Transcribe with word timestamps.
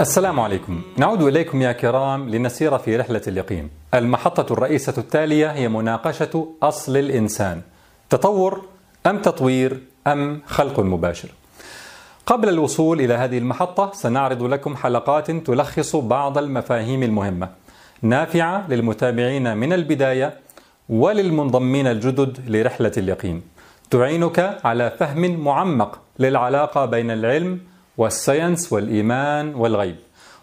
السلام 0.00 0.40
عليكم. 0.40 0.82
نعود 0.96 1.22
إليكم 1.22 1.62
يا 1.62 1.72
كرام 1.72 2.28
لنسير 2.28 2.78
في 2.78 2.96
رحلة 2.96 3.20
اليقين. 3.28 3.70
المحطة 3.94 4.52
الرئيسة 4.52 4.94
التالية 4.98 5.52
هي 5.52 5.68
مناقشة 5.68 6.48
أصل 6.62 6.96
الإنسان. 6.96 7.60
تطور 8.10 8.62
أم 9.06 9.18
تطوير 9.18 9.80
أم 10.06 10.40
خلق 10.46 10.80
مباشر. 10.80 11.28
قبل 12.26 12.48
الوصول 12.48 13.00
إلى 13.00 13.14
هذه 13.14 13.38
المحطة 13.38 13.90
سنعرض 13.94 14.42
لكم 14.42 14.76
حلقات 14.76 15.30
تلخص 15.30 15.96
بعض 15.96 16.38
المفاهيم 16.38 17.02
المهمة. 17.02 17.48
نافعة 18.02 18.68
للمتابعين 18.68 19.56
من 19.56 19.72
البداية 19.72 20.34
وللمنضمين 20.88 21.86
الجدد 21.86 22.38
لرحلة 22.48 22.92
اليقين. 22.96 23.42
تعينك 23.90 24.58
على 24.64 24.92
فهم 24.98 25.40
معمق 25.40 25.98
للعلاقة 26.18 26.84
بين 26.84 27.10
العلم 27.10 27.60
وال 27.98 28.14
science 28.14 28.72
والإيمان 28.72 29.54
والغيب 29.54 29.96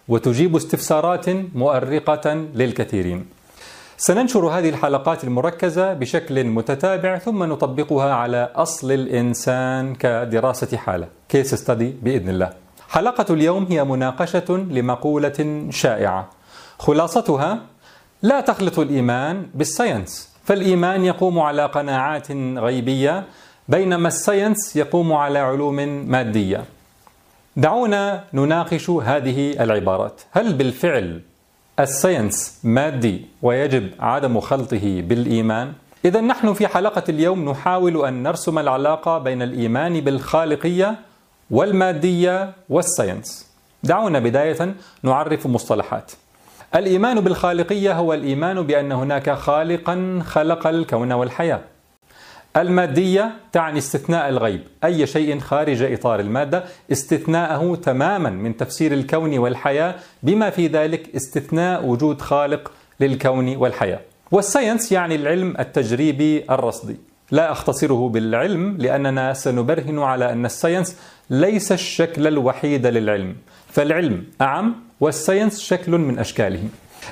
وتجيب 0.08 0.56
استفسارات 0.56 1.28
مؤرقة 1.54 2.34
للكثيرين. 2.34 3.26
سننشر 3.96 4.46
هذه 4.46 4.68
الحلقات 4.68 5.24
المركزة 5.24 5.92
بشكل 5.92 6.44
متتابع 6.44 7.18
ثم 7.18 7.44
نطبقها 7.44 8.12
على 8.14 8.50
أصل 8.54 8.92
الإنسان 8.92 9.94
كدراسة 9.94 10.76
حالة. 10.76 11.08
case 11.28 11.54
study 11.54 11.94
بإذن 12.02 12.28
الله. 12.28 12.50
حلقة 12.88 13.34
اليوم 13.34 13.66
هي 13.70 13.84
مناقشة 13.84 14.66
لمقولة 14.70 15.66
شائعة. 15.70 16.30
خلاصتها 16.78 17.60
لا 18.22 18.40
تخلط 18.40 18.78
الإيمان 18.78 19.46
بال 19.54 19.72
science 19.72 20.36
فالإيمان 20.44 21.04
يقوم 21.04 21.38
على 21.38 21.66
قناعات 21.66 22.32
غيبية 22.56 23.24
بينما 23.68 24.08
ال 24.08 24.17
science 24.17 24.76
يقوم 24.76 25.12
على 25.12 25.38
علوم 25.38 25.76
مادية. 26.10 26.75
دعونا 27.56 28.24
نناقش 28.34 28.90
هذه 28.90 29.62
العبارات. 29.62 30.20
هل 30.30 30.54
بالفعل 30.54 31.20
ال 31.80 31.90
science 31.90 32.60
مادي 32.64 33.26
ويجب 33.42 33.90
عدم 34.00 34.40
خلطه 34.40 35.00
بالإيمان؟ 35.00 35.72
إذا 36.04 36.20
نحن 36.20 36.52
في 36.52 36.66
حلقة 36.66 37.02
اليوم 37.08 37.50
نحاول 37.50 38.06
أن 38.06 38.22
نرسم 38.22 38.58
العلاقة 38.58 39.18
بين 39.18 39.42
الإيمان 39.42 40.00
بالخالقية 40.00 40.94
والمادية 41.50 42.52
وال 42.68 42.84
science. 42.84 43.46
دعونا 43.82 44.18
بداية 44.18 44.74
نعرف 45.02 45.46
مصطلحات. 45.46 46.12
الإيمان 46.74 47.20
بالخالقية 47.20 47.92
هو 47.92 48.14
الإيمان 48.14 48.62
بأن 48.62 48.92
هناك 48.92 49.30
خالقا 49.30 50.22
خلق 50.26 50.66
الكون 50.66 51.12
والحياة. 51.12 51.60
المادية 52.56 53.30
تعني 53.52 53.78
استثناء 53.78 54.28
الغيب. 54.28 54.60
أي 54.84 55.06
شيء 55.06 55.38
خارج 55.38 55.82
إطار 55.82 56.20
المادة 56.20 56.64
استثناءه 56.92 57.74
تماما 57.74 58.30
من 58.30 58.56
تفسير 58.56 58.92
الكون 58.92 59.38
والحياة. 59.38 59.94
بما 60.22 60.50
في 60.50 60.66
ذلك 60.66 61.14
استثناء 61.16 61.86
وجود 61.86 62.20
خالق 62.20 62.72
للكون 63.00 63.56
والحياة. 63.56 64.00
وال 64.30 64.44
science 64.44 64.92
يعني 64.92 65.14
العلم 65.14 65.54
التجريبي 65.60 66.44
الرصدي. 66.50 66.96
لا 67.30 67.52
أختصره 67.52 68.08
بالعلم 68.08 68.76
لأننا 68.78 69.32
سنبرهن 69.32 69.98
على 69.98 70.32
أن 70.32 70.44
ال 70.44 70.51
science 70.51 70.96
ليس 71.30 71.72
الشكل 71.72 72.26
الوحيد 72.26 72.86
للعلم. 72.86 73.36
فالعلم 73.68 74.24
أعم 74.40 74.74
وال 75.00 75.13
science 75.13 75.60
شكل 75.60 75.92
من 75.92 76.18
أشكاله. 76.18 76.62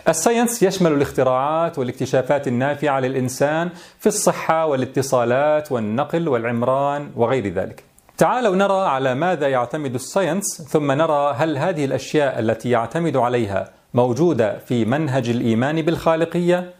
ال 0.08 0.15
science 0.15 0.62
يشمل 0.62 0.92
الاختراعات 0.92 1.78
والاكتشافات 1.78 2.48
النافعة 2.48 3.00
للإنسان 3.00 3.70
في 3.98 4.06
الصحة 4.06 4.66
والاتصالات 4.66 5.72
والنقل 5.72 6.28
والعمران 6.28 7.10
وغير 7.16 7.48
ذلك. 7.48 7.84
تعالوا 8.18 8.56
نرى 8.56 8.86
على 8.86 9.14
ماذا 9.14 9.48
يعتمد 9.48 9.94
ال 9.94 10.03
science 10.03 10.62
ثم 10.68 10.92
نرى 10.92 11.34
هل 11.36 11.58
هذه 11.58 11.84
الأشياء 11.84 12.38
التي 12.38 12.70
يعتمد 12.70 13.16
عليها 13.16 13.70
موجودة 13.94 14.58
في 14.58 14.84
منهج 14.84 15.28
الإيمان 15.28 15.82
بالخالقية 15.82 16.70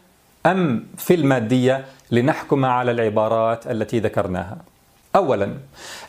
أم 0.45 0.85
في 0.97 1.13
المادية 1.13 1.85
لنحكم 2.11 2.65
على 2.65 2.91
العبارات 2.91 3.67
التي 3.67 3.99
ذكرناها. 3.99 4.57
أولا 5.15 5.53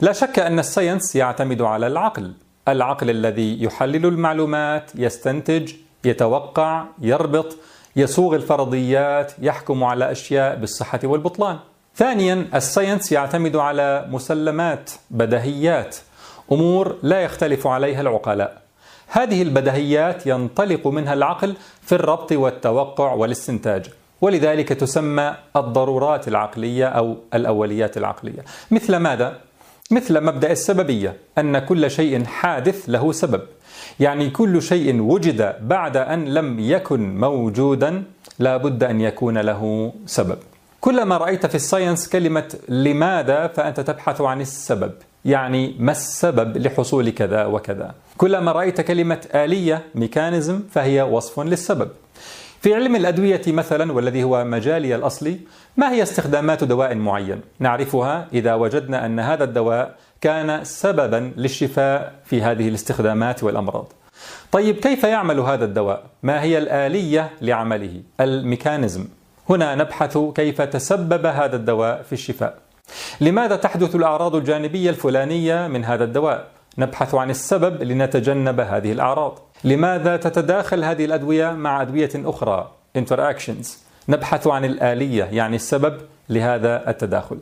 لا 0.01 0.13
شك 0.13 0.39
أن 0.39 0.59
ال 0.59 0.66
science 0.66 1.17
يعتمد 1.17 1.63
على 1.63 1.87
العقل 1.87 2.33
العقل 2.69 3.11
الذي 3.11 3.63
يحلل 3.63 4.07
المعلومات 4.07 4.91
يستنتج 4.95 5.73
يتوقع 6.07 6.85
يربط 7.01 7.57
يصوغ 7.97 8.35
الفرضيات 8.35 9.33
يحكم 9.43 9.85
على 9.85 10.13
أشياء 10.13 10.57
بالصحة 10.57 11.01
والبطلان. 11.05 11.59
ثانيا 11.97 12.47
الساينس 12.55 13.13
يعتمد 13.13 13.57
على 13.57 14.07
مسلمات 14.11 14.91
بدهيات 15.11 15.97
أمور 16.53 16.97
لا 17.03 17.21
يختلف 17.21 17.67
عليها 17.67 18.01
العقلاء. 18.01 18.63
هذه 19.09 19.43
البدهيات 19.43 20.27
ينطلق 20.27 20.87
منها 20.87 21.15
العقل 21.15 21.57
في 21.83 21.95
الربط 21.95 22.33
والتوقع 22.33 23.13
والاستنتاج 23.13 23.91
ولذلك 24.21 24.69
تسمى 24.69 25.35
الضرورات 25.57 26.29
العقلية 26.29 26.87
أو 26.87 27.17
الأوليات 27.35 27.97
العقلية. 27.97 28.45
مثل 28.71 28.97
ماذا؟ 28.97 29.39
مثل 29.91 30.21
مبدأ 30.21 30.53
السببية 30.53 31.17
أن 31.39 31.59
كل 31.59 31.91
شيء 31.91 32.25
حادث 32.25 32.85
له 32.89 33.13
سبب. 33.13 33.41
يعني 34.01 34.31
كل 34.31 34.63
شيء 34.63 35.01
وجد 35.01 35.57
بعد 35.61 35.97
أن 35.97 36.25
لم 36.25 36.61
يكن 36.61 37.21
موجودا 37.21 38.03
لا 38.39 38.57
بد 38.57 38.85
أن 38.85 39.01
يكون 39.01 39.39
له 39.39 39.93
سبب. 40.07 40.39
كلما 40.81 41.17
رأيت 41.17 41.47
في 41.47 41.55
ال 41.55 41.61
science 41.61 42.09
كلمة 42.09 42.57
لماذا 42.69 43.47
فأنت 43.47 43.81
تبحث 43.81 44.21
عن 44.21 44.41
السبب 44.41 44.93
يعني 45.25 45.75
ما 45.79 45.93
السبب 45.93 46.57
لحصول 46.57 47.11
كذا 47.11 47.45
وكذا. 47.45 47.95
كلما 48.17 48.53
رأيت 48.53 48.81
كلمة 48.81 49.21
آلية 49.35 49.83
mechanism 49.95 50.61
فهي 50.71 51.03
وصف 51.03 51.41
للسبب. 51.41 51.89
في 52.61 52.75
علم 52.75 52.97
الأدوية 52.97 53.43
مثلا 53.47 53.93
والذي 53.93 54.23
هو 54.25 54.45
مجالي 54.45 54.95
الأصلي 54.95 55.39
ما 55.77 55.93
هي 55.93 56.03
استخدامات 56.03 56.65
دواء 56.65 56.95
معين؟ 56.95 57.41
نعرفها 57.59 58.27
إذا 58.33 58.55
وجدنا 58.55 59.07
أن 59.07 59.21
هذا 59.21 59.45
الدواء 59.45 59.97
كان 60.21 60.65
سببا 60.65 61.33
للشفاء 61.37 62.13
في 62.25 62.43
هذه 62.43 62.69
الاستخدامات 62.69 63.45
والأمراض. 63.45 63.93
طيب 64.53 64.77
كيف 64.77 65.05
يعمل 65.05 65.41
هذا 65.41 65.65
الدواء؟ 65.65 66.03
ما 66.23 66.43
هي 66.43 66.59
الآلية 66.59 67.31
لعمله؟ 67.41 68.03
الميكانيزم. 68.21 69.05
هنا 69.51 69.75
نبحث 69.75 70.19
كيف 70.35 70.63
تسبب 70.63 71.27
هذا 71.27 71.57
الدواء 71.57 72.03
في 72.03 72.13
الشفاء. 72.13 72.59
لماذا 73.21 73.57
تحدث 73.57 73.95
الأعراض 73.95 74.35
الجانبية 74.35 74.91
الفلانية 74.91 75.67
من 75.67 75.85
هذا 75.85 76.05
الدواء؟ 76.05 76.47
نبحث 76.79 77.15
عن 77.15 77.31
السبب 77.31 77.83
لنتجنب 77.83 78.61
هذه 78.61 78.93
الأعراض. 78.93 79.39
لماذا 79.65 80.17
تتداخل 80.17 80.85
هذه 80.85 81.05
الأدوية 81.05 81.51
مع 81.51 81.83
أدوية 81.83 82.11
أخرى؟ 82.15 82.71
Interactions. 82.99 83.69
نبحث 84.09 84.47
عن 84.47 84.65
الآلية 84.65 85.25
يعني 85.25 85.57
السبب 85.57 86.01
لهذا 86.29 86.91
التداخل. 86.91 87.39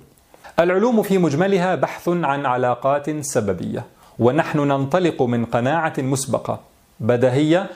العلوم 0.59 1.03
في 1.03 1.19
مجملها 1.19 1.75
بحث 1.75 2.09
عن 2.09 2.47
علاقات 2.47 3.10
سببية 3.20 3.84
ونحن 4.19 4.59
ننطلق 4.59 5.22
من 5.22 5.44
قناعة 5.44 5.92
مسبقة 5.98 6.60
بدهية 7.00 7.70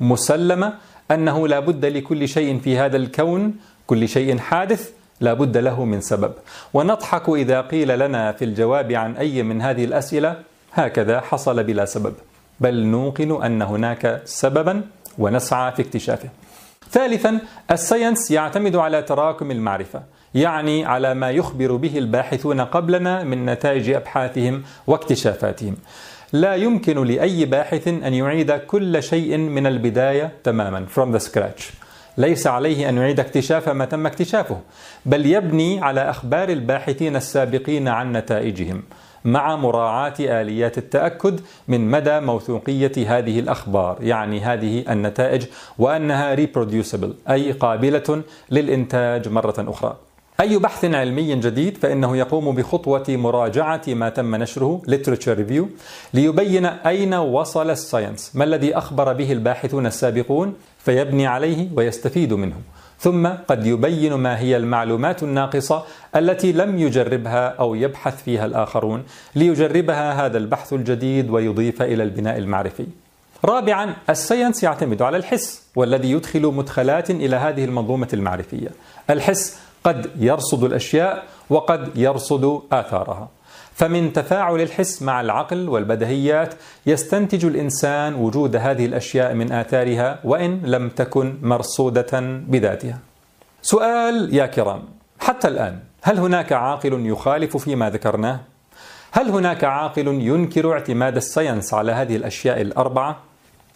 مسلمة 0.00 0.74
أنه 1.10 1.48
لا 1.48 1.60
بد 1.60 1.84
لكل 1.84 2.28
شيء 2.28 2.58
في 2.58 2.78
هذا 2.78 2.96
الكون 2.96 3.54
كل 3.86 4.08
شيء 4.08 4.38
حادث 4.38 4.90
لا 5.20 5.34
بد 5.34 5.56
له 5.56 5.84
من 5.84 6.00
سبب. 6.00 6.32
ونضحك 6.74 7.28
إذا 7.28 7.60
قيل 7.60 7.98
لنا 7.98 8.32
في 8.32 8.44
الجواب 8.44 8.92
عن 8.92 9.16
أي 9.16 9.42
من 9.42 9.62
هذه 9.62 9.84
الأسئلة 9.84 10.36
هكذا 10.72 11.20
حصل 11.20 11.64
بلا 11.64 11.84
سبب. 11.84 12.14
بل 12.60 12.86
نوقن 12.86 13.44
أن 13.44 13.62
هناك 13.62 14.22
سببا 14.24 14.82
ونسعى 15.18 15.72
في 15.72 15.82
اكتشافه. 15.82 16.28
ثالثا 16.90 17.40
الساينس 17.70 18.30
يعتمد 18.30 18.76
على 18.76 19.02
تراكم 19.02 19.50
المعرفة، 19.50 20.02
يعني 20.34 20.84
على 20.84 21.14
ما 21.14 21.30
يخبر 21.30 21.76
به 21.76 21.98
الباحثون 21.98 22.60
قبلنا 22.60 23.24
من 23.24 23.46
نتائج 23.46 23.90
أبحاثهم 23.90 24.62
واكتشافاتهم. 24.86 25.76
لا 26.32 26.54
يمكن 26.54 27.04
لأي 27.04 27.44
باحث 27.44 27.88
أن 27.88 28.14
يعيد 28.14 28.52
كل 28.52 29.02
شيء 29.02 29.36
من 29.36 29.66
البداية 29.66 30.32
تماما 30.44 30.86
from 30.94 31.18
the 31.18 31.24
scratch. 31.24 31.62
ليس 32.18 32.46
عليه 32.46 32.88
أن 32.88 32.96
يعيد 32.96 33.20
اكتشاف 33.20 33.68
ما 33.68 33.84
تم 33.84 34.06
اكتشافه، 34.06 34.60
بل 35.06 35.26
يبني 35.26 35.80
على 35.84 36.10
أخبار 36.10 36.48
الباحثين 36.48 37.16
السابقين 37.16 37.88
عن 37.88 38.12
نتائجهم. 38.12 38.82
مع 39.24 39.56
مراعاة 39.56 40.14
آليات 40.20 40.78
التأكد 40.78 41.40
من 41.68 41.90
مدى 41.90 42.20
موثوقية 42.20 42.92
هذه 43.18 43.40
الأخبار 43.40 43.98
يعني 44.00 44.40
هذه 44.40 44.84
النتائج 44.92 45.44
وأنها 45.78 46.36
reproducible 46.36 47.30
أي 47.30 47.52
قابلة 47.52 48.22
للإنتاج 48.50 49.28
مرة 49.28 49.54
أخرى 49.58 49.96
أي 50.40 50.58
بحث 50.58 50.84
علمي 50.84 51.34
جديد 51.34 51.76
فإنه 51.76 52.16
يقوم 52.16 52.54
بخطوة 52.54 53.04
مراجعة 53.08 53.82
ما 53.88 54.08
تم 54.08 54.36
نشره 54.36 54.82
literature 54.88 55.36
review 55.38 55.64
ليبين 56.14 56.66
أين 56.66 57.14
وصل 57.14 57.70
ال 57.70 57.78
science 57.78 58.36
ما 58.36 58.44
الذي 58.44 58.78
أخبر 58.78 59.12
به 59.12 59.32
الباحثون 59.32 59.86
السابقون 59.86 60.54
فيبني 60.78 61.26
عليه 61.26 61.68
ويستفيد 61.76 62.32
منه 62.32 62.56
ثم 62.98 63.26
قد 63.26 63.66
يبين 63.66 64.14
ما 64.14 64.38
هي 64.38 64.56
المعلومات 64.56 65.22
الناقصة 65.22 65.84
التي 66.16 66.52
لم 66.52 66.78
يجربها 66.78 67.48
أو 67.48 67.74
يبحث 67.74 68.22
فيها 68.22 68.46
الآخرون 68.46 69.02
ليجربها 69.34 70.26
هذا 70.26 70.38
البحث 70.38 70.72
الجديد 70.72 71.30
ويضيف 71.30 71.82
إلى 71.82 72.02
البناء 72.02 72.38
المعرفي. 72.38 72.86
رابعا 73.44 73.94
ال 74.10 74.17
science 74.17 74.62
يعتمد 74.62 75.02
على 75.02 75.16
الحس 75.16 75.62
والذي 75.76 76.10
يدخل 76.10 76.46
مدخلات 76.46 77.10
إلى 77.10 77.36
هذه 77.36 77.64
المنظومة 77.64 78.08
المعرفية. 78.12 78.68
الحس 79.10 79.58
قد 79.84 80.10
يرصد 80.16 80.64
الأشياء 80.64 81.24
وقد 81.50 81.96
يرصد 81.96 82.62
آثارها. 82.72 83.28
فمن 83.74 84.12
تفاعل 84.12 84.60
الحس 84.60 85.02
مع 85.02 85.20
العقل 85.20 85.68
والبدهيات 85.68 86.54
يستنتج 86.86 87.44
الإنسان 87.44 88.14
وجود 88.14 88.56
هذه 88.56 88.86
الأشياء 88.86 89.34
من 89.34 89.52
آثارها 89.52 90.18
وإن 90.24 90.60
لم 90.64 90.88
تكن 90.88 91.38
مرصودة 91.42 92.20
بذاتها. 92.48 92.98
سؤال 93.62 94.34
يا 94.34 94.46
كرام 94.46 94.82
حتى 95.20 95.48
الآن 95.48 95.78
هل 96.02 96.18
هناك 96.18 96.52
عاقل 96.52 97.06
يخالف 97.06 97.56
فيما 97.56 97.90
ذكرناه؟ 97.90 98.40
هل 99.12 99.30
هناك 99.30 99.64
عاقل 99.64 100.08
ينكر 100.08 100.72
اعتماد 100.72 101.16
ال 101.16 101.23
science 101.23 101.74
على 101.74 101.92
هذه 101.92 102.16
الأشياء 102.16 102.60
الأربعة؟ 102.60 103.18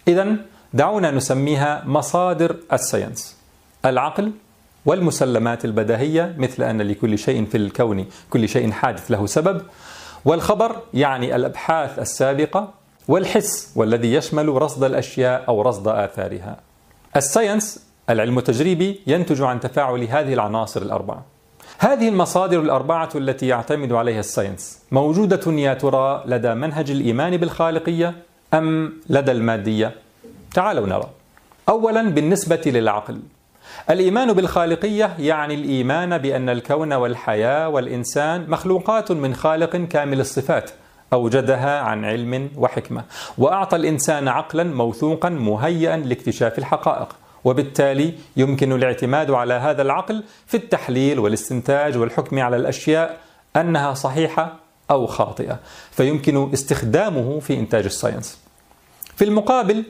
اذا 0.08 0.37
دعونا 0.73 1.11
نسميها 1.11 1.82
مصادر 1.87 2.56
ال 2.73 2.80
science. 2.80 3.37
العقل 3.85 4.32
والمسلمات 4.87 5.65
البديهيه 5.65 6.35
مثل 6.38 6.62
أن 6.62 6.83
لكل 6.83 7.19
شيء 7.19 7.44
في 7.44 7.56
الكون 7.56 8.06
كل 8.31 8.49
شيء 8.49 8.71
حادث 8.71 9.11
له 9.11 9.27
سبب 9.27 9.62
والخبر 10.25 10.77
يعني 10.94 11.37
الأبحاث 11.37 11.99
السابقة 11.99 12.73
والحس 13.09 13.73
والذي 13.77 14.15
يشمل 14.15 14.49
رصد 14.49 14.85
الأشياء 14.85 15.44
أو 15.49 15.62
رصد 15.62 15.88
آثارها. 15.88 16.56
ال 17.17 17.25
science 17.25 17.87
العلم 18.11 18.38
التجريبي 18.38 19.00
ينتج 19.06 19.43
عن 19.43 19.61
تفاعل 19.61 20.03
هذه 20.03 20.35
العناصر 20.35 20.83
الأربعة. 20.83 21.25
هذه 21.79 22.09
المصادر 22.09 22.61
الأربعة 22.61 23.09
التي 23.15 23.47
يعتمد 23.47 23.93
عليها 23.93 24.21
ال 24.20 24.28
science 24.28 24.79
موجودة 24.93 25.53
يا 25.53 25.75
ترى 25.75 26.25
لدى 26.27 26.55
منهج 26.55 26.91
الإيمان 26.91 27.37
بالخالقية 27.37 28.15
أم 28.55 28.93
لدى 29.09 29.32
المادية؟ 29.32 29.94
تعالوا 30.55 30.87
نرى. 30.87 31.09
اولا 31.69 32.11
بالنسبة 32.11 32.62
للعقل 32.67 33.21
الإيمان 33.90 34.32
بالخالقية 34.32 35.17
يعني 35.19 35.55
الإيمان 35.55 36.19
بأن 36.19 36.49
الكون 36.49 36.93
والحياة 36.93 37.69
والإنسان 37.69 38.50
مخلوقات 38.50 39.12
من 39.12 39.34
خالق 39.34 39.76
كامل 39.76 40.20
الصفات 40.20 40.70
أوجدها 41.12 41.81
عن 41.81 42.05
علم 42.05 42.50
وحكمة 42.56 43.05
وأعطى 43.38 43.76
الإنسان 43.76 44.28
عقلا 44.28 44.64
موثوقا 44.64 45.28
مهيئا 45.28 45.96
لاكتشاف 45.96 46.58
الحقائق 46.58 47.17
وبالتالي 47.44 48.14
يمكن 48.37 48.73
الاعتماد 48.73 49.31
على 49.31 49.55
هذا 49.55 49.82
العقل 49.82 50.25
في 50.46 50.56
التحليل 50.56 51.19
والاستنتاج 51.19 51.96
والحكم 51.99 52.38
على 52.38 52.56
الأشياء 52.56 53.19
أنها 53.56 53.94
صحيحة 53.94 54.55
أو 54.90 55.06
خاطئة 55.06 55.58
فيمكن 55.90 56.52
استخدامه 56.52 57.40
في 57.40 57.55
إنتاج 57.58 57.84
ال 57.85 57.91
science. 57.91 58.38
في 59.17 59.25
المقابل 59.25 59.84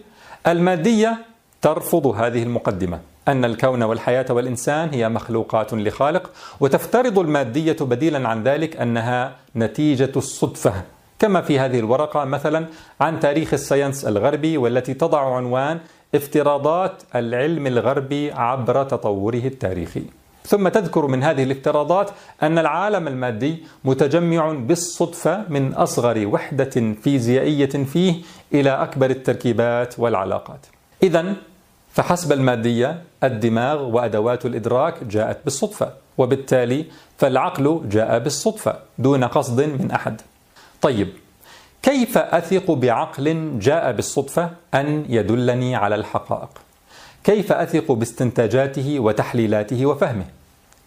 المادية 0.47 1.19
ترفض 1.63 2.07
هذه 2.07 2.43
المقدمة. 2.43 3.01
أن 3.29 3.45
الكون 3.45 3.83
والحياة 3.83 4.27
والإنسان 4.31 4.89
هي 4.89 5.09
مخلوقات 5.09 5.75
لخالق 5.75 6.31
وتفترض 6.61 7.19
المادية 7.19 7.77
بديلا 7.81 8.29
عن 8.29 8.43
ذلك 8.43 8.77
أنها 8.77 9.37
نتيجة 9.57 10.13
الصدفة. 10.17 10.73
كما 11.19 11.41
في 11.41 11.59
هذه 11.59 11.79
الورقة 11.79 12.25
مثلا 12.25 12.67
عن 13.01 13.21
تاريخ 13.21 13.55
ال 13.55 13.61
science 13.61 14.05
الغربي 14.05 14.59
والتي 14.59 14.95
تضع 14.95 15.37
عنوان 15.37 15.79
افتراضات 16.15 17.03
العلم 17.15 17.67
الغربي 17.67 18.33
عبر 18.33 18.85
تطوره 18.85 19.47
التاريخي. 19.47 20.03
ثم 20.47 20.69
تذكر 20.69 21.07
من 21.07 21.23
هذه 21.23 21.43
الافتراضات 21.43 22.11
أن 22.43 22.59
العالم 22.59 23.09
المادي 23.09 23.65
متجمع 23.85 24.53
بالصدفة 24.53 25.45
من 25.49 25.75
أصغر 25.75 26.27
وحدة 26.27 26.95
فيزيائية 27.03 27.67
فيه 27.67 28.15
إلى 28.55 28.71
أكبر 28.71 29.11
التركيبات 29.11 29.99
والعلاقات. 29.99 30.67
إذا 31.03 31.35
فحسب 31.97 32.33
المادية 32.33 33.03
الدماغ 33.25 33.83
وأدوات 33.83 34.47
الإدراك 34.47 35.05
جاءت 35.05 35.39
بالصدفة 35.45 35.93
وبالتالي 36.19 36.85
فالعقل 37.19 37.81
جاء 37.89 38.19
بالصدفة 38.19 38.77
دون 38.99 39.25
قصد 39.25 39.61
من 39.61 39.91
أحد. 39.91 40.21
طيب 40.83 41.09
كيف 41.83 42.19
أثق 42.19 42.71
بعقل 42.71 43.59
جاء 43.59 43.93
بالصدفة 43.93 44.51
أن 44.75 45.05
يدلني 45.09 45.77
على 45.77 45.95
الحقائق؟ 45.95 46.49
كيف 47.25 47.53
أثق 47.53 47.93
باستنتاجاته 47.93 49.01
وتحليلاته 49.01 49.87
وفهمه؟ 49.87 50.27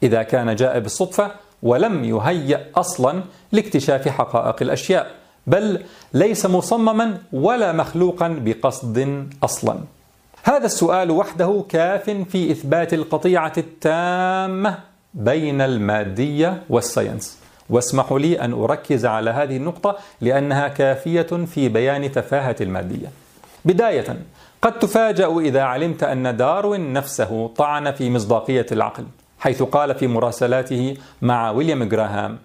إذا 0.03 0.23
كان 0.23 0.55
جاء 0.55 0.79
بالصدفة 0.79 1.31
ولم 1.63 2.03
يهيأ 2.03 2.65
أصلا 2.75 3.23
لاكتشاف 3.51 4.07
حقائق 4.07 4.55
الأشياء 4.61 5.11
بل 5.47 5.83
ليس 6.13 6.45
مصمما 6.45 7.17
ولا 7.33 7.71
مخلوقا 7.71 8.27
بقصد 8.27 9.27
أصلا. 9.43 9.79
هذا 10.43 10.65
السؤال 10.65 11.11
وحده 11.11 11.65
كاف 11.69 12.09
في 12.09 12.51
إثبات 12.51 12.93
القطيعة 12.93 13.53
التامة 13.57 14.77
بين 15.13 15.61
المادية 15.61 16.63
وال 16.69 16.83
science. 16.83 17.37
واسمحوا 17.69 18.19
لي 18.19 18.41
أن 18.41 18.53
أركز 18.53 19.05
على 19.05 19.29
هذه 19.29 19.57
النقطة 19.57 19.97
لأنها 20.21 20.67
كافية 20.67 21.21
في 21.21 21.69
بيان 21.69 22.11
تفاهة 22.11 22.55
المادية. 22.61 23.07
بداية 23.65 24.17
قد 24.61 24.79
تفاجأ 24.79 25.39
إذا 25.39 25.61
علمت 25.61 26.03
أن 26.03 26.37
داروين 26.37 26.93
نفسه 26.93 27.47
طعن 27.47 27.91
في 27.91 28.09
مصداقية 28.09 28.65
العقل 28.71 29.03
حيث 29.39 29.63
قال 29.63 29.95
في 29.95 30.07
مراسلاته 30.07 30.97
مع 31.21 31.51
ويليام 31.51 31.83
جراهام 31.83 32.37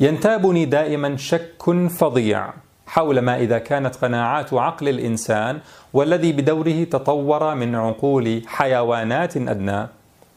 ينتابني 0.00 0.64
دائما 0.64 1.16
شك 1.16 1.88
فظيع 1.90 2.52
حول 2.86 3.18
ما 3.18 3.38
إذا 3.38 3.58
كانت 3.58 3.96
قناعات 3.96 4.54
عقل 4.54 4.88
الإنسان 4.88 5.60
والذي 5.92 6.32
بدوره 6.32 6.84
تطور 6.84 7.54
من 7.54 7.74
عقول 7.74 8.42
حيوانات 8.46 9.36
أدنى 9.36 9.86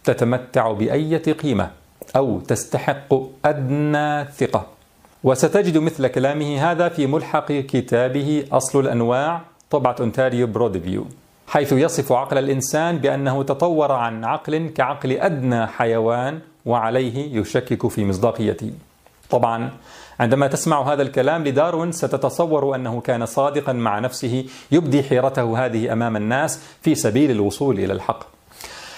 تتمتع 0.03 0.71
بأية 0.71 1.33
قيمة 1.33 1.69
أو 2.15 2.39
تستحق 2.39 3.13
أدنى 3.45 4.25
ثقة. 4.25 4.65
وستجد 5.23 5.77
مثل 5.77 6.07
كلامه 6.07 6.71
هذا 6.71 6.89
في 6.89 7.07
ملحق 7.07 7.51
كتابه 7.51 8.45
أصل 8.51 8.79
الأنواع 8.79 9.41
طبعة 9.69 9.95
أونتاريو 9.99 10.47
برودفيو 10.47 11.05
حيث 11.47 11.73
يصف 11.73 12.11
عقل 12.11 12.37
الإنسان 12.37 12.97
بأنه 12.97 13.43
تطور 13.43 13.91
عن 13.91 14.25
عقل 14.25 14.67
كعقل 14.67 15.11
أدنى 15.11 15.67
حيوان 15.67 16.39
وعليه 16.65 17.39
يشكك 17.39 17.87
في 17.87 18.05
مصداقيته. 18.05 18.71
طبعا 19.29 19.69
عندما 20.21 20.47
تسمع 20.47 20.93
هذا 20.93 21.01
الكلام 21.01 21.43
لداروين 21.43 21.91
ستتصور 21.91 22.75
أنه 22.75 23.01
كان 23.01 23.25
صادقا 23.25 23.73
مع 23.73 23.99
نفسه 23.99 24.45
يبدي 24.71 25.03
حيرته 25.03 25.65
هذه 25.65 25.93
أمام 25.93 26.15
الناس 26.17 26.59
في 26.81 26.95
سبيل 26.95 27.31
الوصول 27.31 27.79
إلى 27.79 27.93
الحق. 27.93 28.23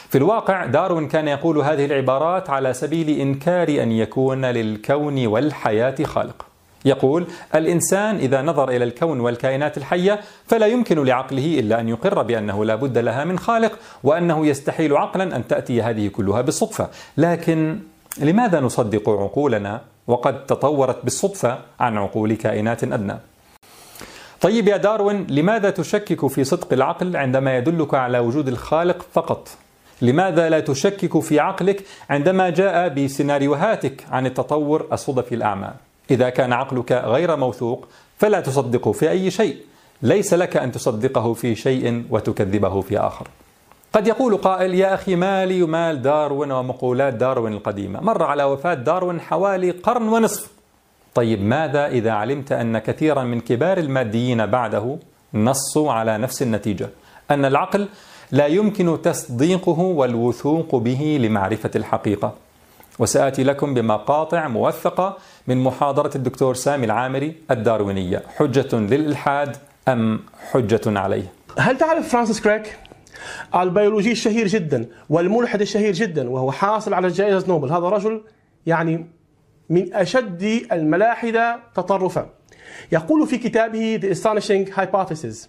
في 0.09 0.17
الواقع 0.17 0.65
داروين 0.65 1.07
كان 1.07 1.27
يقول 1.27 1.57
هذه 1.57 1.86
العبارات 1.86 2.50
على 2.50 2.74
سبيل 2.74 3.09
إنكار 3.09 3.67
أن 3.69 3.91
يكون 3.91 4.45
للكون 4.45 5.27
والحياة 5.27 5.95
خالق. 6.03 6.45
يقول 6.86 7.27
الإنسان 7.55 8.15
إذا 8.15 8.41
نظر 8.41 8.69
إلى 8.69 8.83
الكون 8.83 9.19
والكائنات 9.19 9.77
الحية 9.77 10.19
فلا 10.47 10.67
يمكن 10.67 11.03
لعقله 11.03 11.59
إلا 11.59 11.79
أن 11.79 11.89
يقر 11.89 12.21
بأنه 12.21 12.65
لا 12.65 12.75
بد 12.75 12.97
لها 12.97 13.24
من 13.24 13.39
خالق 13.39 13.79
وأنه 14.03 14.47
يستحيل 14.47 14.97
عقلا 14.97 15.36
أن 15.36 15.47
تأتي 15.47 15.81
هذه 15.81 16.07
كلها 16.07 16.41
بالصدفة، 16.41 16.89
لكن 17.17 17.79
لماذا 18.19 18.59
نصدق 18.59 19.09
عقولنا 19.09 19.81
وقد 20.07 20.45
تطورت 20.45 21.03
بالصدفة 21.03 21.60
عن 21.79 21.98
عقول 21.98 22.33
كائنات 22.33 22.83
أدنى. 22.83 23.17
طيب 24.41 24.67
يا 24.67 24.77
داروين 24.77 25.27
لماذا 25.29 25.69
تشكك 25.69 26.27
في 26.27 26.43
صدق 26.43 26.74
العقل 26.74 27.17
عندما 27.17 27.57
يدلك 27.57 27.93
على 27.93 28.19
وجود 28.19 28.48
الخالق 28.48 29.05
فقط؟ 29.13 29.50
لماذا 30.01 30.50
لا 30.50 30.60
تشكك 30.60 31.19
في 31.19 31.39
عقلك 31.39 31.83
عندما 32.10 32.50
جاء 32.50 32.89
بسيناريوهاتك 32.89 34.05
عن 34.12 34.25
التطور 34.25 34.88
الصدفي 34.91 35.36
الأعمى؟ 35.36 35.69
إذا 36.12 36.29
كان 36.29 36.53
عقلك 36.53 36.91
غير 36.91 37.36
موثوق 37.36 37.88
فلا 38.17 38.41
تصدقه 38.41 38.91
في 38.91 39.10
أي 39.10 39.31
شيء. 39.31 39.57
ليس 40.01 40.33
لك 40.33 40.57
أن 40.57 40.72
تصدقه 40.72 41.33
في 41.33 41.55
شيء 41.55 42.05
وتكذبه 42.10 42.81
في 42.81 42.98
آخر. 43.00 43.27
قد 43.93 44.07
يقول 44.07 44.38
قائل 44.38 44.73
يا 44.73 44.93
أخي 44.93 45.15
مالي 45.15 45.63
ومال 45.63 46.01
داروين 46.01 46.51
ومقولات 46.51 47.13
داروين 47.13 47.53
القديمة. 47.53 48.01
مر 48.01 48.23
على 48.23 48.43
وفاة 48.43 48.73
داروين 48.73 49.21
حوالي 49.21 49.71
قرن 49.71 50.07
ونصف. 50.07 50.51
طيب 51.15 51.41
ماذا 51.41 51.88
إذا 51.88 52.12
علمت 52.12 52.51
أن 52.51 52.77
كثيرا 52.77 53.23
من 53.23 53.39
كبار 53.39 53.77
الماديين 53.77 54.45
بعده 54.45 54.97
نصوا 55.33 55.91
على 55.91 56.17
نفس 56.17 56.41
النتيجة؟ 56.41 56.89
أن 57.31 57.45
العقل 57.45 57.88
لا 58.31 58.45
يمكن 58.45 59.01
تصديقه 59.01 59.79
والوثوق 59.79 60.75
به 60.75 61.17
لمعرفة 61.21 61.71
الحقيقة. 61.75 62.33
وسآتي 63.00 63.43
لكم 63.43 63.73
بمقاطع 63.73 64.47
موثقة 64.47 65.17
من 65.47 65.63
محاضرة 65.63 66.12
الدكتور 66.15 66.53
سامي 66.53 66.85
العامري 66.85 67.35
الداروينية. 67.51 68.23
حجة 68.38 68.75
للإلحاد 68.75 69.57
أم 69.88 70.19
حجة 70.51 71.00
عليه؟ 71.00 71.31
هل 71.57 71.77
تعرف 71.77 72.09
فرانسيس 72.09 72.41
كريك؟ 72.41 72.77
البيولوجي 73.55 74.11
الشهير 74.11 74.47
جدا 74.47 74.85
والملحد 75.09 75.61
الشهير 75.61 75.93
جدا 75.93 76.29
وهو 76.29 76.51
حاصل 76.51 76.93
على 76.93 77.07
جائزة 77.07 77.47
نوبل. 77.47 77.71
هذا 77.71 77.89
رجل 77.89 78.21
يعني 78.65 79.05
من 79.69 79.93
أشد 79.93 80.43
الملاحدة 80.71 81.59
تطرفا. 81.75 82.29
يقول 82.91 83.27
في 83.27 83.37
كتابه 83.37 83.99
The 84.03 84.15
Astonishing 84.15 84.75
Hypothesis 84.75 85.47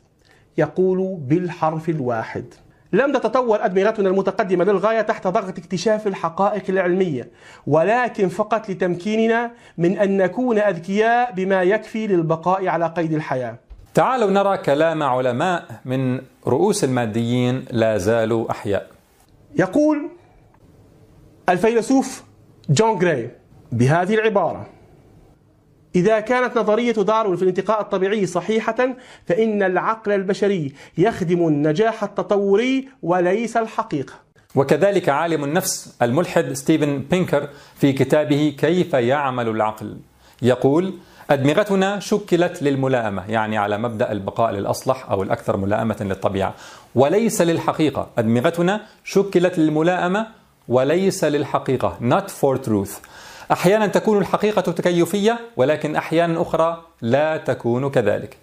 يقول 0.59 1.17
بالحرف 1.21 1.89
الواحد 1.89 2.45
لم 2.93 3.13
تتطور 3.13 3.65
أدمغتنا 3.65 4.09
المتقدمة 4.09 4.65
للغاية 4.65 5.01
تحت 5.01 5.27
ضغط 5.27 5.59
اكتشاف 5.59 6.07
الحقائق 6.07 6.63
العلمية 6.69 7.31
ولكن 7.67 8.29
فقط 8.29 8.71
لتمكيننا 8.71 9.51
من 9.79 9.99
أن 9.99 10.17
نكون 10.17 10.59
أذكياء 10.59 11.33
بما 11.33 11.63
يكفي 11.63 12.07
للبقاء 12.07 12.69
على 12.69 12.87
قيد 12.87 13.13
الحياة. 13.13 13.59
تعالوا 13.95 14.31
نرى 14.31 14.57
كلام 14.59 15.03
علماء 15.03 15.81
من 15.85 16.21
رؤوس 16.47 16.85
الماديين 16.85 17.65
لا 17.71 17.99
زالوا 17.99 18.51
أحياء. 18.51 18.91
يقول 19.59 20.09
الفيلسوف 21.49 22.25
جون 22.71 22.99
جراي 22.99 23.31
بهذه 23.73 24.15
العبارة 24.15 24.67
إذا 25.95 26.21
كانت 26.21 26.59
نظرية 26.59 26.93
داروين 26.93 27.37
في 27.37 27.43
الانتقاء 27.43 27.81
الطبيعي 27.81 28.27
صحيحة 28.27 28.97
فإن 29.27 29.63
العقل 29.63 30.13
البشري 30.13 30.73
يخدم 30.99 31.49
النجاح 31.49 32.03
التطوري 32.05 32.89
وليس 33.03 33.57
الحقيقة. 33.57 34.15
وكذلك 34.55 35.09
عالم 35.09 35.45
النفس 35.45 35.97
الملحد 36.03 36.53
ستيفن 36.53 36.99
بينكر 37.11 37.49
في 37.75 37.93
كتابه 37.93 38.55
كيف 38.59 38.95
يعمل 38.95 39.49
العقل؟ 39.49 39.97
يقول 40.43 40.95
أدمغتنا 41.31 42.01
شكلت 42.01 42.63
للملائمة 42.63 43.31
يعني 43.31 43.59
على 43.59 43.79
مبدأ 43.79 44.13
البقاء 44.13 44.53
للأصلح 44.53 45.11
أو 45.11 45.23
الأكثر 45.23 45.57
ملائمة 45.57 45.97
للطبيعة. 46.01 46.55
وليس 46.95 47.43
للحقيقة. 47.43 48.07
أدمغتنا 48.19 48.81
شكلت 49.05 49.59
للملائمة 49.59 50.27
وليس 50.69 51.25
للحقيقة. 51.25 51.97
Not 52.01 52.31
for 52.31 52.59
truth. 52.67 52.91
أحيانا 53.53 53.87
تكون 53.87 54.19
الحقيقة 54.19 54.61
تكيفية 54.61 55.39
ولكن 55.57 55.97
أحيانا 55.97 56.43
أخرى 56.43 56.83
لا 57.03 57.37
تكون 57.37 57.91
كذلك. 57.91 58.37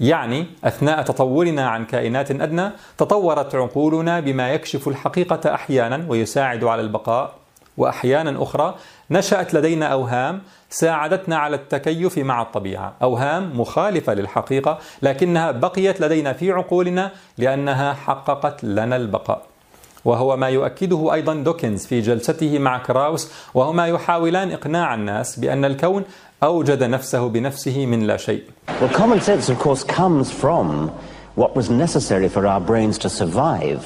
يعني 0.00 0.46
أثناء 0.64 1.02
تطورنا 1.02 1.68
عن 1.68 1.84
كائنات 1.84 2.30
أدنى 2.30 2.70
تطورت 2.98 3.54
عقولنا 3.54 4.20
بما 4.20 4.50
يكشف 4.50 4.88
الحقيقة 4.88 5.54
أحيانا 5.54 6.06
ويساعد 6.08 6.64
على 6.64 6.82
البقاء. 6.82 7.34
وأحيانا 7.76 8.42
أخرى 8.42 8.74
نشأت 9.10 9.54
لدينا 9.54 9.86
أوهام 9.86 10.42
ساعدتنا 10.70 11.36
على 11.36 11.56
التكيف 11.56 12.18
مع 12.18 12.42
الطبيعة. 12.42 12.92
أوهام 13.02 13.60
مخالفة 13.60 14.14
للحقيقة 14.14 14.78
لكنها 15.02 15.50
بقيت 15.50 16.00
لدينا 16.00 16.32
في 16.32 16.52
عقولنا 16.52 17.10
لأنها 17.38 17.92
حققت 17.92 18.64
لنا 18.64 18.96
البقاء. 18.96 19.42
وهو 20.04 20.36
ما 20.36 20.48
يؤكده 20.48 21.14
أيضا 21.14 21.34
دوكنز 21.34 21.86
في 21.86 22.00
جلسته 22.00 22.58
مع 22.58 22.78
كراوس 22.78 23.32
وهما 23.54 23.86
يحاولان 23.86 24.50
إقناع 24.50 24.94
الناس 24.94 25.38
بأن 25.38 25.64
الكون 25.64 26.04
أوجد 26.42 26.84
نفسه 26.84 27.28
بنفسه 27.28 27.86
من 27.86 28.02
لا 28.02 28.16
شيء. 28.16 28.42
Well, 28.68 28.88
common 28.88 29.20
sense, 29.20 29.48
of 29.48 29.58
course, 29.58 29.84
comes 29.84 30.30
from 30.30 30.90
what 31.34 31.56
was 31.56 31.70
necessary 31.70 32.28
for 32.28 32.46
our 32.46 32.60
brains 32.60 32.98
to 32.98 33.08
survive. 33.08 33.80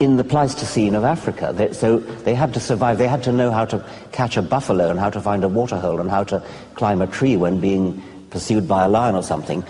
In 0.00 0.16
the 0.16 0.24
Pleistocene 0.24 0.94
of 0.94 1.04
Africa. 1.04 1.52
They, 1.54 1.72
so 1.72 1.98
they 1.98 2.34
had 2.34 2.54
to 2.54 2.60
survive. 2.60 2.98
They 2.98 3.08
had 3.08 3.22
to 3.24 3.32
know 3.32 3.50
how 3.50 3.64
to 3.66 3.84
catch 4.12 4.36
a 4.36 4.42
buffalo 4.42 4.90
and 4.90 4.98
how 4.98 5.10
to 5.10 5.20
find 5.20 5.42
a 5.42 5.48
waterhole 5.48 6.00
and 6.00 6.08
how 6.08 6.24
to 6.24 6.42
climb 6.74 7.02
a 7.02 7.06
tree 7.06 7.36
when 7.36 7.60
being 7.60 8.02
pursued 8.30 8.68
by 8.68 8.84
a 8.84 8.88
lion 8.88 9.16
or 9.16 9.22
something. 9.22 9.64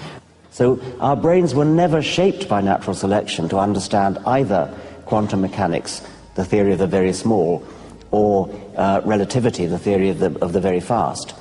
So 0.51 0.81
our 1.01 1.17
brains 1.17 1.55
were 1.55 1.65
never 1.65 2.03
shaped 2.03 2.49
by 2.49 2.61
natural 2.61 2.95
selection 2.95 3.49
to 3.51 3.59
understand 3.59 4.19
either 4.27 4.75
quantum 5.07 5.41
mechanics, 5.41 6.07
the 6.35 6.45
theory 6.45 6.73
of 6.73 6.79
the 6.79 6.87
very 6.87 7.13
small, 7.13 7.67
or 8.11 8.51
uh, 8.77 9.01
relativity, 9.05 9.67
the 9.67 9.79
theory 9.79 10.11
of 10.11 10.19
the, 10.19 10.37
of 10.41 10.53
the 10.53 10.61
very 10.61 10.81
fast. 10.81 11.35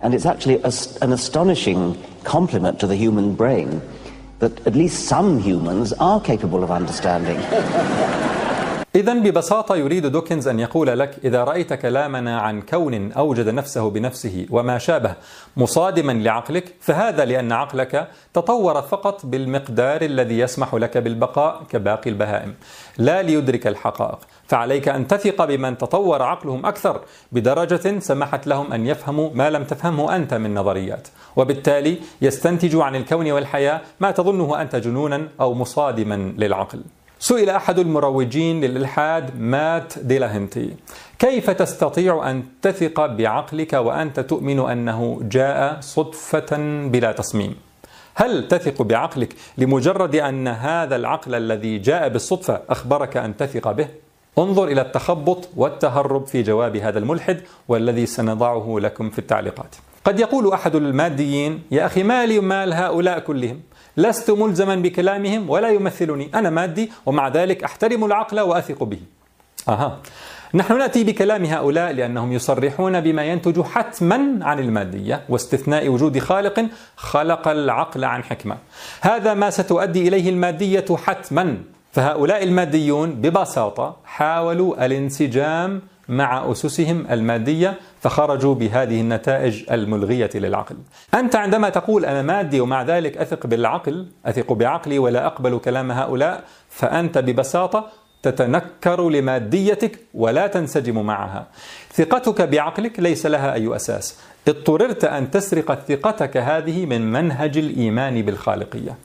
And 0.00 0.14
it's 0.14 0.26
actually 0.26 0.56
a, 0.62 0.72
an 1.00 1.12
astonishing 1.12 2.02
compliment 2.24 2.80
to 2.80 2.86
the 2.88 2.96
human 2.96 3.34
brain 3.34 3.80
that 4.40 4.66
at 4.66 4.74
least 4.74 5.06
some 5.06 5.38
humans 5.38 5.92
are 5.94 6.20
capable 6.20 6.64
of 6.64 6.70
understanding. 6.72 7.36
إذا 8.94 9.14
ببساطة 9.14 9.76
يريد 9.76 10.06
دوكنز 10.06 10.48
أن 10.48 10.60
يقول 10.60 10.98
لك 10.98 11.18
إذا 11.24 11.44
رأيت 11.44 11.72
كلامنا 11.72 12.40
عن 12.40 12.62
كون 12.62 13.12
أوجد 13.12 13.48
نفسه 13.48 13.90
بنفسه 13.90 14.46
وما 14.50 14.78
شابه 14.78 15.14
مصادما 15.56 16.12
لعقلك 16.12 16.74
فهذا 16.80 17.24
لأن 17.24 17.52
عقلك 17.52 18.08
تطور 18.34 18.82
فقط 18.82 19.26
بالمقدار 19.26 20.02
الذي 20.02 20.38
يسمح 20.38 20.74
لك 20.74 20.98
بالبقاء 20.98 21.62
كباقي 21.68 22.10
البهائم. 22.10 22.54
لا 22.98 23.22
ليدرك 23.22 23.66
الحقائق. 23.66 24.18
فعليك 24.46 24.88
أن 24.88 25.06
تثق 25.06 25.44
بمن 25.44 25.78
تطور 25.78 26.22
عقلهم 26.22 26.66
أكثر 26.66 27.00
بدرجة 27.32 27.98
سمحت 27.98 28.46
لهم 28.46 28.72
أن 28.72 28.86
يفهموا 28.86 29.30
ما 29.34 29.50
لم 29.50 29.64
تفهمه 29.64 30.16
أنت 30.16 30.34
من 30.34 30.54
نظريات. 30.54 31.08
وبالتالي 31.36 31.98
يستنتجوا 32.22 32.84
عن 32.84 32.96
الكون 32.96 33.32
والحياة 33.32 33.80
ما 34.00 34.10
تظنه 34.10 34.62
أنت 34.62 34.76
جنونا 34.76 35.28
أو 35.40 35.54
مصادما 35.54 36.34
للعقل. 36.38 36.82
سئل 37.22 37.50
أحد 37.50 37.78
المروجين 37.78 38.60
للإلحاد 38.60 39.40
مات 39.40 39.98
ديلاهنتي 39.98 40.74
كيف 41.18 41.50
تستطيع 41.50 42.30
أن 42.30 42.42
تثق 42.62 43.06
بعقلك 43.06 43.72
وأنت 43.72 44.20
تؤمن 44.20 44.58
أنه 44.58 45.20
جاء 45.22 45.80
صدفة 45.80 46.56
بلا 46.88 47.12
تصميم؟ 47.12 47.54
هل 48.14 48.48
تثق 48.48 48.82
بعقلك 48.82 49.34
لمجرد 49.58 50.16
أن 50.16 50.48
هذا 50.48 50.96
العقل 50.96 51.34
الذي 51.34 51.78
جاء 51.78 52.08
بالصدفة 52.08 52.60
أخبرك 52.70 53.16
أن 53.16 53.36
تثق 53.36 53.72
به؟ 53.72 53.88
انظر 54.38 54.64
إلى 54.64 54.80
التخبط 54.80 55.48
والتهرب 55.56 56.26
في 56.26 56.42
جواب 56.42 56.76
هذا 56.76 56.98
الملحد 56.98 57.40
والذي 57.68 58.06
سنضعه 58.06 58.76
لكم 58.78 59.10
في 59.10 59.18
التعليقات. 59.18 59.76
قد 60.04 60.20
يقول 60.20 60.52
أحد 60.52 60.74
الماديين 60.74 61.62
يا 61.70 61.86
أخي 61.86 62.02
مالي 62.02 62.38
ومال 62.38 62.72
هؤلاء 62.72 63.18
كلهم. 63.18 63.60
لست 63.96 64.30
ملزما 64.30 64.76
بكلامهم 64.76 65.50
ولا 65.50 65.68
يمثلني. 65.68 66.30
أنا 66.34 66.50
مادي 66.50 66.92
ومع 67.06 67.28
ذلك 67.28 67.64
أحترم 67.64 68.04
العقل 68.04 68.40
وأثق 68.40 68.84
به. 68.84 68.98
أها. 69.68 69.98
نحن 70.54 70.78
نأتي 70.78 71.04
بكلام 71.04 71.44
هؤلاء 71.44 71.92
لأنهم 71.92 72.32
يصرحون 72.32 73.00
بما 73.00 73.24
ينتج 73.24 73.60
حتما 73.60 74.38
عن 74.42 74.58
المادية 74.58 75.22
واستثناء 75.28 75.88
وجود 75.88 76.18
خالق 76.18 76.66
خلق 76.96 77.48
العقل 77.48 78.04
عن 78.04 78.24
حكمة. 78.24 78.56
هذا 79.00 79.34
ما 79.34 79.50
ستؤدي 79.50 80.08
إليه 80.08 80.30
المادية 80.30 80.84
حتما. 80.96 81.56
فهؤلاء 81.92 82.42
الماديون 82.42 83.10
ببساطة 83.10 83.96
حاولوا 84.04 84.86
الانسجام 84.86 85.82
مع 86.08 86.50
أسسهم 86.52 87.06
المادية 87.10 87.78
فخرجوا 88.00 88.54
بهذه 88.54 89.00
النتائج 89.00 89.64
الملغية 89.70 90.30
للعقل. 90.34 90.76
أنت 91.14 91.36
عندما 91.36 91.68
تقول 91.68 92.04
أنا 92.04 92.22
مادي 92.22 92.60
ومع 92.60 92.82
ذلك 92.82 93.16
أثق 93.16 93.46
بالعقل، 93.46 94.06
أثق 94.26 94.52
بعقلي 94.52 94.98
ولا 94.98 95.26
أقبل 95.26 95.58
كلام 95.58 95.92
هؤلاء، 95.92 96.44
فأنت 96.68 97.18
ببساطة 97.18 97.88
تتنكر 98.22 99.08
لماديتك 99.08 99.98
ولا 100.14 100.46
تنسجم 100.46 101.06
معها. 101.06 101.46
ثقتك 101.92 102.42
بعقلك 102.42 103.00
ليس 103.00 103.26
لها 103.26 103.54
أي 103.54 103.76
أساس. 103.76 104.18
اضطررت 104.48 105.04
أن 105.04 105.30
تسرق 105.30 105.74
ثقتك 105.88 106.36
هذه 106.36 106.86
من 106.86 107.12
منهج 107.12 107.58
الإيمان 107.58 108.22
بالخالقية. 108.22 108.96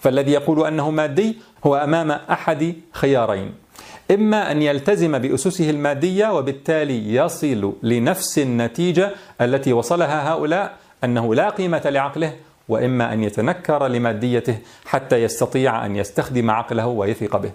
فالذي 0.00 0.32
يقول 0.32 0.66
أنه 0.66 0.90
مادي 0.90 1.38
هو 1.66 1.76
أمام 1.76 2.10
أحد 2.10 2.74
خيارين. 2.92 3.54
إما 4.10 4.50
أن 4.50 4.62
يلتزم 4.62 5.18
بأسسه 5.18 5.70
المادية 5.70 6.36
وبالتالي 6.36 7.14
يصل 7.14 7.72
لنفس 7.82 8.38
النتيجة 8.38 9.10
التي 9.40 9.72
وصلها 9.72 10.32
هؤلاء 10.32 10.76
أنه 11.04 11.34
لا 11.34 11.50
قيمة 11.50 11.82
لعقله 11.84 12.32
وإما 12.68 13.12
أن 13.12 13.22
يتنكر 13.22 13.86
لماديته 13.86 14.58
حتى 14.84 15.16
يستطيع 15.16 15.86
أن 15.86 15.96
يستخدم 15.96 16.50
عقله 16.50 16.86
ويثق 16.86 17.36
به. 17.36 17.50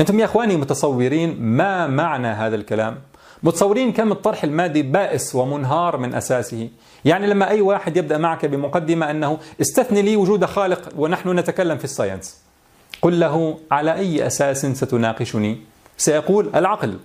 أنتم 0.00 0.20
يا 0.20 0.24
إخواني 0.24 0.56
متصورين 0.56 1.42
ما 1.42 1.86
معنى 1.86 2.28
هذا 2.28 2.56
الكلام؟ 2.56 2.98
متصورين 3.42 3.92
كم 3.92 4.12
الطرح 4.12 4.44
المادي 4.44 4.82
بائس 4.82 5.34
ومنهار 5.34 5.96
من 5.96 6.14
أساسه؟ 6.14 6.68
يعني 7.04 7.26
لما 7.26 7.48
أي 7.48 7.60
واحد 7.60 7.96
يبدأ 7.96 8.18
معك 8.18 8.46
بمقدمة 8.46 9.10
أنه 9.10 9.38
استثني 9.60 10.02
لي 10.02 10.16
وجود 10.16 10.44
خالق 10.44 10.88
ونحن 10.96 11.38
نتكلم 11.38 11.78
في 11.78 11.84
الساينس. 11.84 12.41
قل 13.02 13.20
له 13.20 13.58
على 13.70 13.94
أي 13.94 14.26
أساس 14.26 14.66
ستناقشني؟ 14.66 15.58
سيقول 15.96 16.50
العقل. 16.54 16.98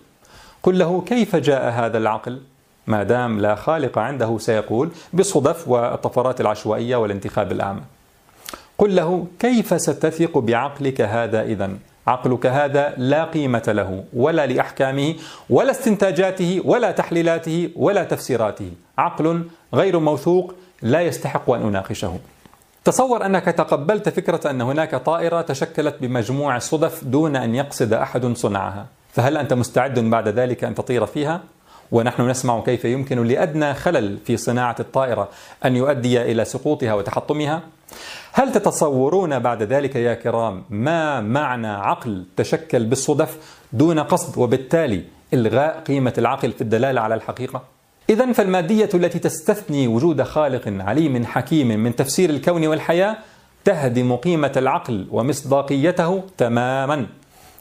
قل 0.64 0.80
له 0.80 1.02
كيف 1.02 1.36
جاء 1.36 1.70
هذا 1.70 1.98
العقل؟ 1.98 2.42
ما 2.88 3.04
دام 3.04 3.40
لا 3.40 3.56
خالق 3.56 3.98
عنده 3.98 4.38
سيقول 4.38 4.90
بالصدف 5.14 5.68
والطفرات 5.68 6.42
العشوائية 6.42 6.96
والانتخاب 6.96 7.52
الأعمى. 7.52 7.82
قل 8.78 8.96
له 8.96 9.28
كيف 9.40 9.82
ستثق 9.82 10.38
بعقلك 10.38 11.02
هذا 11.02 11.42
اذا؟ 11.42 11.70
عقلك 12.08 12.46
هذا 12.46 12.94
لا 12.98 13.26
قيمة 13.26 13.64
له 13.68 14.04
ولا 14.14 14.46
لأحكامه 14.46 15.16
ولا 15.50 15.72
استنتاجاته 15.72 16.62
ولا 16.66 16.92
تحليلاته 16.92 17.70
ولا 17.76 18.04
تفسيراته 18.04 18.72
عقل 18.98 19.44
غير 19.74 20.00
موثوق 20.00 20.54
لا 20.82 21.02
يستحق 21.02 21.52
أن 21.52 21.68
أناقشه 21.68 22.20
تصور 22.88 23.26
أنك 23.26 23.46
تقبلت 23.46 24.10
فكرة 24.10 24.50
أن 24.50 24.62
هناك 24.62 24.96
طائرة 24.96 25.42
تشكلت 25.42 25.96
بمجموع 26.02 26.60
صدف 26.60 27.04
دون 27.04 27.36
أن 27.36 27.56
يقصد 27.56 27.94
أحد 27.94 28.26
صنعها 28.38 28.86
فهل 29.14 29.38
أنت 29.38 29.54
مستعد 29.54 30.00
بعد 30.00 30.28
ذلك 30.28 30.64
أن 30.64 30.76
تطير 30.76 31.06
فيها؟ 31.06 31.42
ونحن 31.92 32.30
نسمع 32.30 32.62
كيف 32.62 32.86
يمكن 32.86 33.24
لأدنى 33.24 33.74
خلل 33.74 34.18
في 34.26 34.38
صناعة 34.38 34.76
الطائرة 34.80 35.30
أن 35.66 35.76
يؤدي 35.76 36.22
إلى 36.22 36.46
سقوطها 36.46 36.94
وتحطمها 36.94 37.62
هل 38.32 38.52
تتصورون 38.52 39.40
بعد 39.40 39.64
ذلك 39.64 39.96
يا 39.96 40.14
كرام 40.14 40.64
ما 40.70 41.22
معنى 41.22 41.68
عقل 41.68 42.26
تشكل 42.38 42.86
بالصدف 42.86 43.38
دون 43.74 44.00
قصد 44.00 44.38
وبالتالي 44.38 45.04
إلغاء 45.34 45.84
قيمة 45.88 46.14
العقل 46.18 46.52
في 46.52 46.62
الدلالة 46.62 47.02
على 47.02 47.16
الحقيقة؟ 47.16 47.77
إذا 48.10 48.32
فالمادية 48.32 48.90
التي 48.94 49.20
تستثني 49.20 49.88
وجود 49.88 50.24
خالق 50.24 50.62
عليم 50.68 51.26
حكيم 51.26 51.68
من 51.68 51.96
تفسير 51.96 52.30
الكون 52.30 52.68
والحياة 52.68 53.18
تهدم 53.66 54.16
قيمة 54.16 54.52
العقل 54.58 55.08
ومصداقيته 55.12 56.24
تماما 56.38 57.08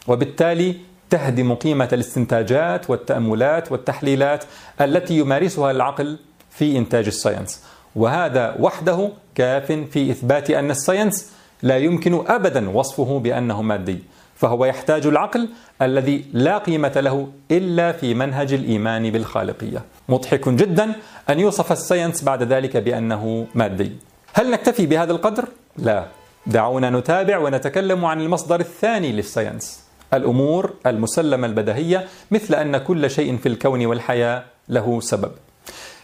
وبالتالي 0.09 0.75
تهدم 1.11 1.55
قيمة 1.55 1.89
الاستنتاجات 1.93 2.91
والتأملات 2.91 3.73
والتحليلات 3.73 4.45
التي 4.81 5.19
يمارسها 5.19 5.71
العقل 5.71 6.19
في 6.51 6.79
إنتاج 6.79 7.07
ال 7.07 7.13
science. 7.13 7.65
وهذا 7.97 8.57
وحده 8.61 9.11
كاف 9.35 9.73
في 9.73 10.11
إثبات 10.11 10.51
أن 10.51 10.71
ال 10.71 10.78
science 10.78 11.33
لا 11.63 11.79
يمكن 11.79 12.25
أبدا 12.27 12.71
وصفه 12.71 13.19
بأنه 13.19 13.63
مادي. 13.63 13.99
فهو 14.37 14.65
يحتاج 14.65 15.07
العقل 15.07 15.49
الذي 15.83 16.25
لا 16.33 16.59
قيمة 16.59 16.93
له 16.97 17.29
إلا 17.51 17.93
في 17.93 18.15
منهج 18.15 18.53
الإيمان 18.53 19.11
بالخالقية. 19.11 19.83
مضحك 20.09 20.49
جدا 20.49 20.93
أن 21.31 21.41
يوصف 21.41 21.73
ال 21.73 21.79
science 21.79 22.25
بعد 22.25 22.43
ذلك 22.43 22.77
بأنه 22.77 23.47
مادي. 23.55 23.93
هل 24.33 24.51
نكتفي 24.51 24.87
بهذا 24.87 25.13
القدر؟ 25.13 25.49
لا. 25.77 26.07
دعونا 26.47 26.91
نتابع 26.91 27.39
ونتكلم 27.39 28.05
عن 28.05 28.21
المصدر 28.21 28.61
الثاني 28.61 29.13
لل 29.13 29.29
science 29.29 29.85
الأمور 30.15 30.75
المسلمة 30.87 31.47
البدهية 31.47 32.07
مثل 32.31 32.55
أن 32.55 32.77
كل 32.77 33.11
شيء 33.11 33.37
في 33.37 33.49
الكون 33.49 33.87
والحياة 33.87 34.45
له 34.69 35.01
سبب. 35.01 35.33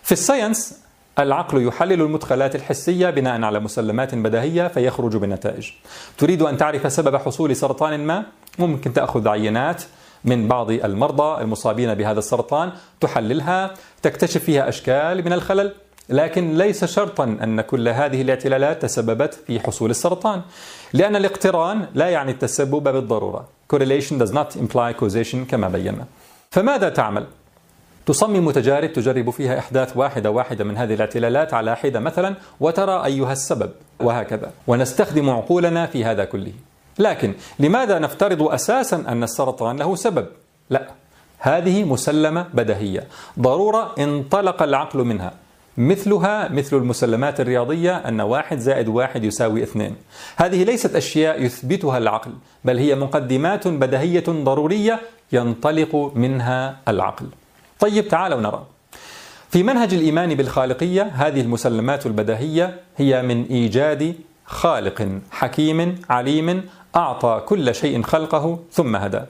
في 0.03 0.13
الساينس 0.13 0.83
العقل 1.19 1.67
يحلل 1.67 2.03
المدخلات 2.03 2.55
الحسية 2.55 3.11
بناء 3.11 3.43
على 3.43 3.61
مسلمات 3.61 4.15
بديهية 4.15 4.69
فيخرج 4.69 5.17
بنتائج 5.17 5.71
تريد 6.19 6.43
أن 6.43 6.57
تعرف 6.57 6.93
سبب 6.93 7.17
حصول 7.17 7.57
سرطان 7.57 8.01
ما؟ 8.01 8.25
ممكن 8.59 8.93
تأخذ 8.93 9.29
عينات 9.29 9.83
من 10.25 10.49
بعض 10.49 10.71
المرضى 10.71 11.43
المصابين 11.43 11.95
بهذا 11.95 12.19
السرطان 12.19 12.73
تحللها 13.01 13.75
تكتشف 14.03 14.45
فيها 14.45 14.69
أشكال 14.69 15.25
من 15.25 15.33
الخلل. 15.33 15.73
لكن 16.09 16.55
ليس 16.55 16.85
شرطا 16.85 17.25
أن 17.25 17.61
كل 17.61 17.89
هذه 17.89 18.23
الاعتلالات 18.23 18.83
تسببت 18.83 19.35
في 19.47 19.61
حصول 19.61 19.91
السرطان 19.91 20.43
لأن 20.93 21.17
الاقتران 21.17 21.87
لا 21.95 22.09
يعني 22.09 22.33
التسبب 22.33 22.83
بالضرورة. 22.83 23.49
Correlation 23.75 24.19
does 24.23 24.33
not 24.33 24.57
imply 24.57 25.01
causation 25.01 25.37
كما 25.51 25.69
بينا. 25.69 26.05
فماذا 26.51 26.89
تعمل؟ 26.89 27.27
تصمم 28.07 28.51
تجارب 28.51 28.93
تجرب 28.93 29.31
فيها 29.31 29.59
إحداث 29.59 29.97
واحدة 29.97 30.31
واحدة 30.31 30.65
من 30.65 30.77
هذه 30.77 30.95
الاعتلالات 30.95 31.55
على 31.55 31.77
حدة 31.77 32.01
مثلا 32.01 32.35
وترى 32.61 33.05
أيها 33.05 33.33
السبب 33.33 33.71
وهكذا. 34.01 34.51
ونستخدم 34.67 35.31
عقولنا 35.31 35.87
في 35.87 36.05
هذا 36.05 36.25
كله. 36.25 36.53
لكن 36.99 37.35
لماذا 37.59 37.99
نفترض 37.99 38.43
أساسا 38.43 38.97
أن 39.09 39.23
السرطان 39.23 39.77
له 39.77 39.95
سبب؟ 39.97 40.27
لا. 40.71 40.89
هذه 41.39 41.85
مسلمة 41.85 42.47
بدهية. 42.55 43.07
ضرورة 43.41 43.95
انطلق 43.99 44.63
العقل 44.63 44.99
منها. 45.05 45.33
مثلها 45.77 46.49
مثل 46.49 46.77
المسلمات 46.77 47.41
الرياضية 47.41 47.97
أن 47.97 48.21
واحد 48.21 48.59
زائد 48.59 48.89
واحد 48.89 49.25
يساوي 49.25 49.63
اثنين. 49.63 49.97
هذه 50.37 50.65
ليست 50.65 50.97
أشياء 50.97 51.43
يثبتها 51.43 51.99
العقل 51.99 52.33
بل 52.65 52.79
هي 52.79 52.95
مقدمات 52.95 53.69
بدهية 53.69 54.25
ضرورية 54.29 55.01
ينطلق 55.33 56.13
منها 56.15 56.77
العقل. 56.89 57.27
طيب 57.83 58.09
تعالوا 58.09 58.41
نرى. 58.41 58.63
في 59.51 59.63
منهج 59.63 59.95
الإيمان 59.95 60.35
بالخالقية 60.35 61.03
هذه 61.03 61.41
المسلمات 61.41 62.07
البدهية 62.07 62.81
هي 62.97 63.23
من 63.23 63.45
إيجاد 63.45 64.15
خالق 64.47 65.09
حكيم 65.31 66.01
عليم 66.11 66.65
أعطى 66.97 67.43
كل 67.47 67.75
شيء 67.75 68.03
خلقه 68.03 68.59
ثم 68.73 68.97
هدى. 68.97 69.21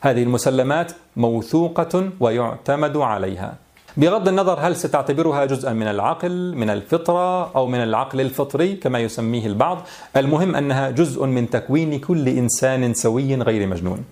هذه 0.00 0.22
المسلمات 0.22 0.92
موثوقة 1.16 2.10
ويعتمد 2.20 2.96
عليها. 2.96 3.54
بغض 3.96 4.28
النظر 4.28 4.58
هل 4.60 4.76
ستعتبرها 4.76 5.44
جزءا 5.44 5.72
من 5.72 5.86
العقل 5.86 6.54
من 6.56 6.70
الفطرة 6.70 7.56
أو 7.56 7.66
من 7.66 7.82
العقل 7.82 8.20
الفطري 8.20 8.76
كما 8.76 8.98
يسميه 8.98 9.46
البعض 9.46 9.86
المهم 10.16 10.56
أنها 10.56 10.90
جزء 10.90 11.26
من 11.26 11.50
تكوين 11.50 11.98
كل 11.98 12.28
إنسان 12.28 12.94
سوي 12.94 13.34
غير 13.34 13.66
مجنون. 13.66 14.04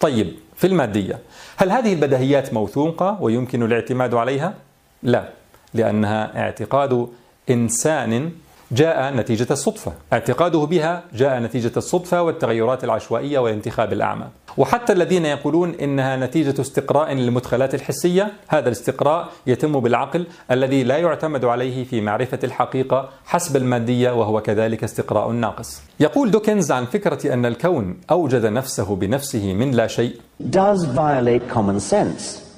طيب 0.00 0.34
في 0.60 0.66
المادية 0.66 1.18
هل 1.56 1.70
هذه 1.70 1.92
البدهيات 1.92 2.54
موثوقة 2.54 3.18
ويمكن 3.20 3.62
الاعتماد 3.62 4.14
عليها؟ 4.14 4.54
لا 5.02 5.28
لأنها 5.74 6.40
اعتقاد 6.42 7.08
إنسان 7.50 8.32
جاء 8.72 9.14
نتيجة 9.14 9.46
الصدفة. 9.50 9.92
اعتقاده 10.12 10.58
بها 10.58 11.02
جاء 11.14 11.40
نتيجة 11.40 11.72
الصدفة 11.76 12.22
والتغيرات 12.22 12.84
العشوائية 12.84 13.38
والانتخاب 13.38 13.92
الأعمى. 13.92 14.26
وحتى 14.56 14.92
الذين 14.92 15.26
يقولون 15.26 15.74
إنها 15.74 16.16
نتيجة 16.16 16.60
استقراء 16.60 17.12
للمدخلات 17.12 17.74
الحسية 17.74 18.32
هذا 18.48 18.66
الاستقراء 18.66 19.28
يتم 19.46 19.80
بالعقل 19.80 20.26
الذي 20.50 20.82
لا 20.82 20.98
يعتمد 20.98 21.44
عليه 21.44 21.84
في 21.84 22.00
معرفة 22.00 22.38
الحقيقة 22.44 23.08
حسب 23.24 23.56
المادية 23.56 24.10
وهو 24.10 24.42
كذلك 24.42 24.84
استقراء 24.84 25.30
ناقص. 25.30 25.80
يقول 26.00 26.30
دوكنز 26.30 26.72
عن 26.72 26.84
فكرة 26.84 27.34
أن 27.34 27.46
الكون 27.46 27.96
أوجد 28.10 28.46
نفسه 28.46 28.96
بنفسه 28.96 29.54
من 29.54 29.70
لا 29.70 29.86
شيء. 29.86 30.14
Does 30.50 30.86
violate 30.86 31.54
common 31.54 31.80
sense. 31.92 32.49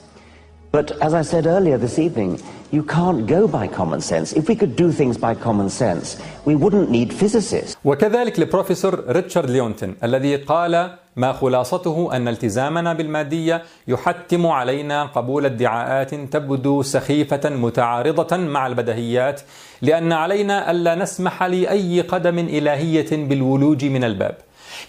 But 0.78 0.88
as 1.06 1.12
I 1.12 1.20
said 1.20 1.44
earlier 1.46 1.76
this 1.76 1.98
evening, 1.98 2.30
you 2.76 2.82
can't 2.82 3.26
go 3.26 3.40
by 3.46 3.66
common 3.78 4.00
sense. 4.00 4.32
If 4.40 4.48
we 4.48 4.56
could 4.60 4.74
do 4.74 4.90
things 4.90 5.16
by 5.18 5.34
common 5.34 5.68
sense, 5.68 6.16
we 6.46 6.54
wouldn't 6.56 6.88
need 6.90 7.12
physicists. 7.12 7.76
وكذلك 7.84 8.38
لبروفيسور 8.40 9.04
ريتشارد 9.08 9.50
ليونتن 9.50 9.94
الذي 10.04 10.36
قال 10.36 10.90
ما 11.16 11.32
خلاصته 11.32 12.16
أن 12.16 12.28
التزامنا 12.28 12.92
بالمادية 12.92 13.62
يحتم 13.88 14.46
علينا 14.46 15.04
قبول 15.04 15.46
ادعاءات 15.46 16.14
تبدو 16.14 16.82
سخيفة 16.82 17.50
متعارضة 17.50 18.36
مع 18.36 18.66
البدهيات 18.66 19.40
لأن 19.82 20.12
علينا 20.12 20.70
ألا 20.70 20.94
نسمح 20.94 21.42
لأي 21.42 22.00
قدم 22.00 22.38
إلهية 22.38 23.10
بالولوج 23.28 23.84
من 23.84 24.04
الباب 24.04 24.36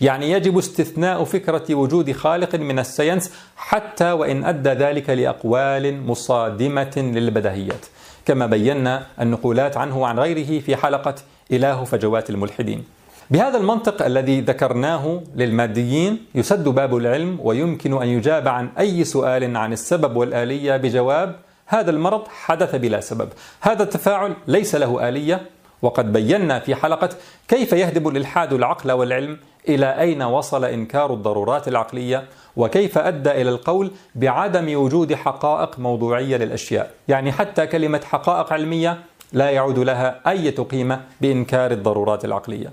يعني 0.02 0.32
يجب 0.32 0.58
استثناء 0.58 1.24
فكرة 1.24 1.76
وجود 1.76 2.12
خالق 2.12 2.56
من 2.56 2.80
الساينس 2.80 3.32
حتى 3.56 4.12
وإن 4.12 4.44
أدى 4.44 4.70
ذلك 4.70 5.10
لأقوال 5.10 6.08
مصادمة 6.08 6.94
للبدهيات. 6.98 7.86
كما 8.26 8.46
بينا 8.46 9.06
النقولات 9.22 9.78
عنه 9.78 9.98
وعن 9.98 10.20
غيره 10.20 10.60
في 10.60 10.76
حلقة 10.76 11.16
إله 11.52 11.84
فجوات 11.84 12.30
الملحدين. 12.30 12.84
بهذا 13.30 13.58
المنطق 13.58 14.06
الذي 14.06 14.42
ذكرناه 14.42 15.22
للماديين 15.36 16.26
يسد 16.36 16.64
باب 16.64 16.98
العلم 16.98 17.40
ويمكن 17.42 18.02
أن 18.02 18.08
يجاب 18.08 18.48
عن 18.48 18.70
أي 18.80 19.04
سؤال 19.04 19.58
عن 19.58 19.74
السبب 19.74 20.16
والآلية 20.16 20.78
بجواب 20.78 21.36
هذا 21.66 21.92
المرض 21.92 22.28
حدث 22.28 22.76
بلا 22.76 23.00
سبب. 23.00 23.30
هذا 23.62 23.84
التفاعل 23.84 24.34
ليس 24.48 24.76
له 24.76 25.10
آلية. 25.10 25.42
وقد 25.82 26.14
بينا 26.14 26.60
في 26.60 26.76
حلقة 26.76 27.10
كيف 27.48 27.74
يهدم 27.74 28.08
الإلحاد 28.08 28.54
العقل 28.54 28.92
والعلم 28.92 29.38
إلى 29.70 30.00
أين 30.00 30.22
وصل 30.24 30.66
إنكار 30.66 31.14
الضرورات 31.14 31.68
العقلية؟ 31.68 32.24
وكيف 32.56 32.98
أدى 32.98 33.32
إلى 33.32 33.50
القول 33.50 33.92
بعدم 34.16 34.76
وجود 34.76 35.14
حقائق 35.14 35.80
موضوعية 35.80 36.38
للأشياء؟ 36.38 36.92
يعني 37.08 37.32
حتى 37.32 37.68
كلمة 37.68 38.02
حقائق 38.04 38.54
علمية 38.54 38.98
لا 39.34 39.50
يعود 39.50 39.80
لها 39.80 40.22
أي 40.28 40.50
قيمة 40.50 41.02
بإنكار 41.22 41.72
الضرورات 41.72 42.26
العقلية. 42.26 42.72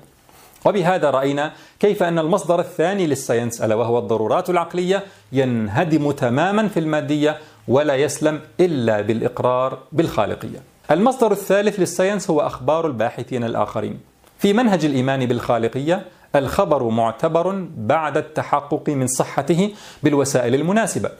وبهذا 0.64 1.11
رأينا 1.11 1.53
كيف 1.81 2.03
أن 2.03 2.18
المصدر 2.18 2.61
الثاني 2.61 3.07
للساينس 3.07 3.62
ألا 3.62 3.74
وهو 3.74 3.98
الضرورات 3.98 4.50
العقلية 4.50 5.03
ينهدم 5.33 6.11
تماما 6.11 6.68
في 6.68 6.81
المادية 6.81 7.38
ولا 7.68 7.94
يسلم 7.94 8.40
إلا 8.61 9.00
بالإقرار 9.00 9.79
بالخالقية. 9.92 10.62
المصدر 10.90 11.33
الثالث 11.33 11.81
لل 11.80 11.92
science 11.92 12.30
هو 12.31 12.40
أخبار 12.40 12.87
الباحثين 12.87 13.44
الآخرين. 13.44 14.00
في 14.38 14.53
منهج 14.53 14.85
الإيمان 14.85 15.26
بالخالقية 15.26 16.05
الخبر 16.36 16.88
معتبر 16.88 17.66
بعد 17.76 18.16
التحقق 18.16 18.88
من 18.88 19.06
صحته 19.06 19.72
بالوسائل 20.02 20.54
المناسبة. 20.54 21.10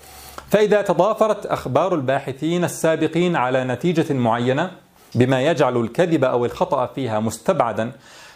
فإذا 0.51 0.83
تضافرت 0.83 1.47
أخبار 1.47 1.95
الباحثين 1.95 2.65
السابقين 2.65 3.37
على 3.37 3.65
نتيجة 3.65 4.13
معينة 4.13 4.71
بما 5.15 5.43
يجعل 5.43 5.77
الكذب 5.77 6.25
أو 6.25 6.45
الخطأ 6.45 6.87
فيها 6.87 7.21
مستبعدا 7.21 7.93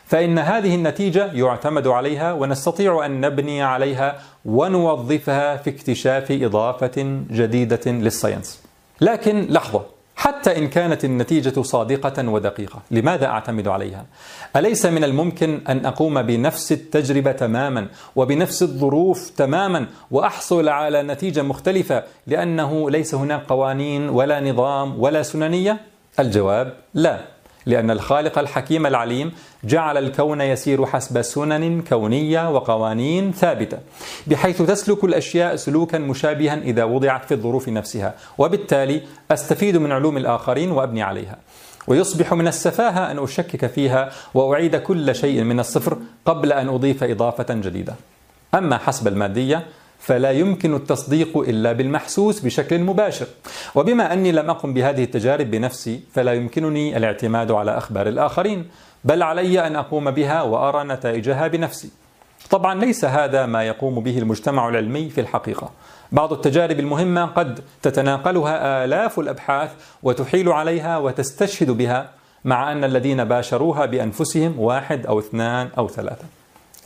فإن 0.06 0.38
هذه 0.38 0.74
النتيجة 0.74 1.32
يعتمد 1.32 1.86
عليها 1.86 2.32
ونستطيع 2.32 3.06
أن 3.06 3.20
نبني 3.20 3.62
عليها 3.62 4.20
ونوظفها 4.44 5.56
في 5.56 5.70
اكتشاف 5.70 6.26
إضافة 6.30 7.24
جديدة 7.30 7.80
لل 7.86 8.01
science. 8.01 8.62
لكن 9.00 9.46
لحظة 9.50 9.93
حتى 10.24 10.58
إن 10.58 10.68
كانت 10.68 11.04
النتيجة 11.04 11.62
صادقة 11.62 12.28
ودقيقة 12.28 12.82
لماذا 12.90 13.26
أعتمد 13.26 13.68
عليها؟ 13.68 14.06
أليس 14.56 14.86
من 14.86 15.04
الممكن 15.04 15.60
أن 15.68 15.86
أقوم 15.86 16.22
بنفس 16.22 16.72
التجربة 16.72 17.32
تماما 17.32 17.88
وبنفس 18.16 18.62
الظروف 18.62 19.30
تماما 19.30 19.86
وأحصل 20.10 20.68
على 20.68 21.02
نتيجة 21.02 21.42
مختلفة 21.42 22.02
لأنه 22.26 22.90
ليس 22.90 23.14
هناك 23.14 23.46
قوانين 23.48 24.08
ولا 24.08 24.40
نظام 24.40 25.00
ولا 25.00 25.22
سننية؟ 25.22 25.80
الجواب 26.18 26.74
لا 26.94 27.33
لأن 27.66 27.90
الخالق 27.90 28.38
الحكيم 28.38 28.86
العليم 28.86 29.32
جعل 29.64 29.98
الكون 29.98 30.40
يسير 30.40 30.86
حسب 30.86 31.22
سنن 31.22 31.82
كونية 31.82 32.50
وقوانين 32.50 33.32
ثابتة 33.32 33.78
بحيث 34.26 34.62
تسلك 34.62 35.04
الأشياء 35.04 35.56
سلوكا 35.56 35.98
مشابها 35.98 36.54
إذا 36.54 36.84
وضعت 36.84 37.24
في 37.24 37.34
الظروف 37.34 37.68
نفسها 37.68 38.14
وبالتالي 38.38 39.02
أستفيد 39.30 39.76
من 39.76 39.92
علوم 39.92 40.16
الآخرين 40.16 40.70
وأبني 40.70 41.02
عليها. 41.02 41.36
ويصبح 41.86 42.34
من 42.34 42.48
السفاهة 42.48 43.10
أن 43.10 43.18
أشكك 43.18 43.66
فيها 43.66 44.10
وأعيد 44.34 44.76
كل 44.76 45.14
شيء 45.14 45.42
من 45.42 45.60
الصفر 45.60 45.98
قبل 46.24 46.52
أن 46.52 46.68
أضيف 46.68 47.04
إضافة 47.04 47.54
جديدة. 47.54 47.94
أما 48.54 48.78
حسب 48.78 49.08
المادية 49.08 49.66
فلا 50.04 50.30
يمكن 50.30 50.74
التصديق 50.74 51.38
إلا 51.38 51.72
بالمحسوس 51.72 52.40
بشكل 52.40 52.78
مباشر. 52.78 53.26
وبما 53.74 54.12
أني 54.12 54.32
لم 54.32 54.50
أقم 54.50 54.74
بهذه 54.74 55.04
التجارب 55.04 55.50
بنفسي 55.50 56.00
فلا 56.14 56.32
يمكنني 56.32 56.96
الاعتماد 56.96 57.50
على 57.50 57.78
أخبار 57.78 58.08
الآخرين 58.08 58.68
بل 59.04 59.22
علي 59.22 59.66
أن 59.66 59.76
أقوم 59.76 60.10
بها 60.10 60.42
وأرى 60.42 60.84
نتائجها 60.84 61.46
بنفسي. 61.46 61.90
طبعا 62.50 62.74
ليس 62.74 63.04
هذا 63.04 63.46
ما 63.46 63.64
يقوم 63.64 64.00
به 64.00 64.18
المجتمع 64.18 64.68
العلمي 64.68 65.10
في 65.10 65.20
الحقيقة. 65.20 65.70
بعض 66.12 66.32
التجارب 66.32 66.80
المهمة 66.80 67.24
قد 67.24 67.60
تتناقلها 67.82 68.84
آلاف 68.84 69.18
الأبحاث 69.18 69.70
وتحيل 70.02 70.48
عليها 70.48 70.98
وتستشهد 70.98 71.70
بها 71.70 72.10
مع 72.44 72.72
أن 72.72 72.84
الذين 72.84 73.24
باشروها 73.24 73.86
بأنفسهم 73.86 74.58
واحد 74.58 75.06
أو 75.06 75.18
اثنان 75.18 75.68
أو 75.78 75.88
ثلاثة. 75.88 76.24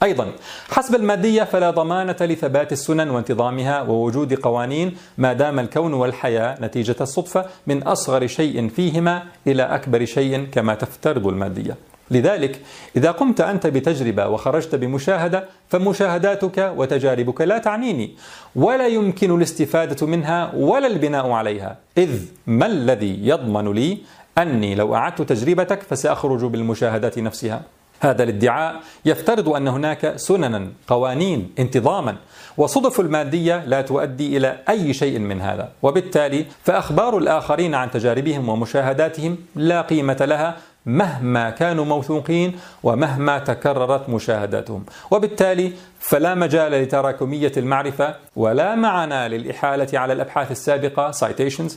أيضا 0.02 0.32
حسب 0.70 0.94
المادية 0.94 1.42
فلا 1.42 1.70
ضمانة 1.70 2.16
لثبات 2.20 2.72
السنن 2.72 3.10
وانتظامها 3.10 3.82
ووجود 3.82 4.34
قوانين 4.34 4.96
ما 5.18 5.32
دام 5.32 5.58
الكون 5.58 5.94
والحياة 5.94 6.56
نتيجة 6.60 6.96
الصدفة 7.00 7.44
من 7.66 7.82
أصغر 7.82 8.26
شيء 8.26 8.68
فيهما 8.68 9.22
إلى 9.46 9.62
أكبر 9.62 10.04
شيء 10.04 10.46
كما 10.52 10.74
تفترض 10.74 11.26
المادية. 11.26 11.76
لذلك 12.10 12.60
إذا 12.96 13.10
قمت 13.10 13.40
أنت 13.40 13.66
بتجربة 13.66 14.28
وخرجت 14.28 14.74
بمشاهدة 14.74 15.44
فمشاهداتك 15.68 16.72
وتجاربك 16.76 17.40
لا 17.40 17.58
تعنيني. 17.58 18.16
ولا 18.56 18.86
يمكن 18.86 19.36
الاستفادة 19.36 20.06
منها 20.06 20.52
ولا 20.54 20.86
البناء 20.86 21.30
عليها. 21.30 21.76
إذ 21.98 22.20
ما 22.46 22.66
الذي 22.66 23.28
يضمن 23.28 23.72
لي 23.72 23.98
أني 24.38 24.74
لو 24.74 24.94
أعدت 24.94 25.22
تجربتك 25.22 25.82
فسأخرج 25.82 26.44
بالمشاهدات 26.44 27.18
نفسها؟ 27.18 27.62
هذا 28.00 28.22
الادعاء 28.22 28.80
يفترض 29.04 29.48
أن 29.48 29.68
هناك 29.68 30.16
سننا 30.16 30.68
قوانين 30.86 31.54
انتظاما 31.58 32.16
وصدف 32.56 33.00
المادية 33.00 33.64
لا 33.64 33.80
تؤدي 33.80 34.36
إلى 34.36 34.58
أي 34.68 34.92
شيء 34.92 35.18
من 35.18 35.40
هذا. 35.40 35.68
وبالتالي 35.82 36.46
فأخبار 36.64 37.18
الآخرين 37.18 37.74
عن 37.74 37.90
تجاربهم 37.90 38.48
ومشاهداتهم 38.48 39.38
لا 39.56 39.80
قيمة 39.82 40.16
لها 40.20 40.56
مهما 40.86 41.50
كانوا 41.50 41.84
موثوقين 41.84 42.56
ومهما 42.82 43.38
تكررت 43.38 44.08
مشاهداتهم. 44.08 44.84
وبالتالي 45.10 45.72
فلا 46.00 46.34
مجال 46.34 46.72
لتراكمية 46.72 47.52
المعرفة 47.56 48.14
ولا 48.36 48.74
معنى 48.74 49.28
للإحالة 49.28 49.98
على 49.98 50.12
الأبحاث 50.12 50.50
السابقة 50.50 51.10
citations 51.12 51.72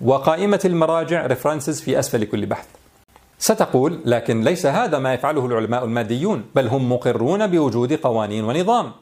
وقائمة 0.00 0.60
المراجع 0.64 1.28
references 1.28 1.82
في 1.82 1.98
أسفل 1.98 2.24
كل 2.24 2.46
بحث. 2.46 2.81
ستقول 3.42 3.98
لكن 4.04 4.40
ليس 4.40 4.66
هذا 4.66 4.98
ما 4.98 5.14
يفعله 5.14 5.46
العلماء 5.46 5.84
الماديون 5.84 6.44
بل 6.54 6.68
هم 6.68 6.92
مقرون 6.92 7.46
بوجود 7.46 7.92
قوانين 7.92 8.44
ونظام. 8.44 8.92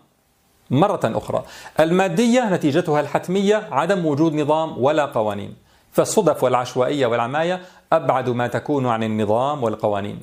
مرة 0.70 1.00
أخرى 1.04 1.42
المادية 1.80 2.54
نتيجتها 2.54 3.00
الحتمية 3.00 3.68
عدم 3.70 4.06
وجود 4.06 4.34
نظام 4.34 4.78
ولا 4.78 5.04
قوانين 5.04 5.54
فالصدف 5.92 6.44
والعشوائية 6.44 7.06
والعماية 7.06 7.60
أبعد 7.92 8.28
ما 8.28 8.46
تكون 8.46 8.86
عن 8.86 9.02
النظام 9.02 9.62
والقوانين. 9.62 10.18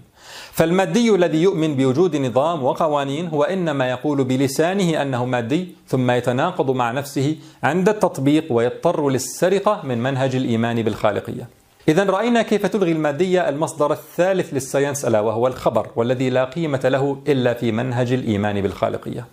فالمادي 0.51 1.15
الذي 1.15 1.41
يؤمن 1.41 1.75
بوجود 1.75 2.15
نظام 2.15 2.63
وقوانين 2.63 3.27
هو 3.27 3.43
إنما 3.43 3.89
يقول 3.89 4.23
بلسانه 4.23 5.01
أنه 5.01 5.25
مادي 5.25 5.75
ثم 5.88 6.12
يتناقض 6.12 6.71
مع 6.71 6.91
نفسه 6.91 7.36
عند 7.63 7.89
التطبيق 7.89 8.45
ويضطر 8.49 9.10
للسرقة 9.10 9.82
من 9.84 10.03
منهج 10.03 10.36
الإيمان 10.36 10.82
بالخالقية. 10.82 11.57
إذا 11.88 12.04
رأينا 12.04 12.41
كيف 12.41 12.65
تلغي 12.65 12.91
المادية 12.91 13.50
المصدر 13.50 13.91
الثالث 13.91 14.54
لل 14.54 14.65
science 14.65 15.06
ألا 15.06 15.19
وهو 15.19 15.47
الخبر 15.47 15.88
والذي 15.95 16.30
لا 16.30 16.45
قيمة 16.45 16.82
له 16.84 17.21
إلا 17.28 17.54
في 17.54 17.71
منهج 17.71 18.12
الإيمان 18.12 18.62
بالخالقية. 18.62 19.26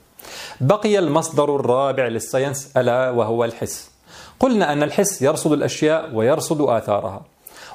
بقي 0.60 0.98
المصدر 0.98 1.56
الرابع 1.56 2.06
لل 2.08 2.23
science 2.23 2.76
ألا 2.76 3.10
وهو 3.10 3.44
الحس. 3.44 3.90
قلنا 4.40 4.72
أن 4.72 4.82
الحس 4.82 5.22
يرصد 5.22 5.52
الأشياء 5.52 6.14
ويرصد 6.14 6.60
آثارها. 6.60 7.22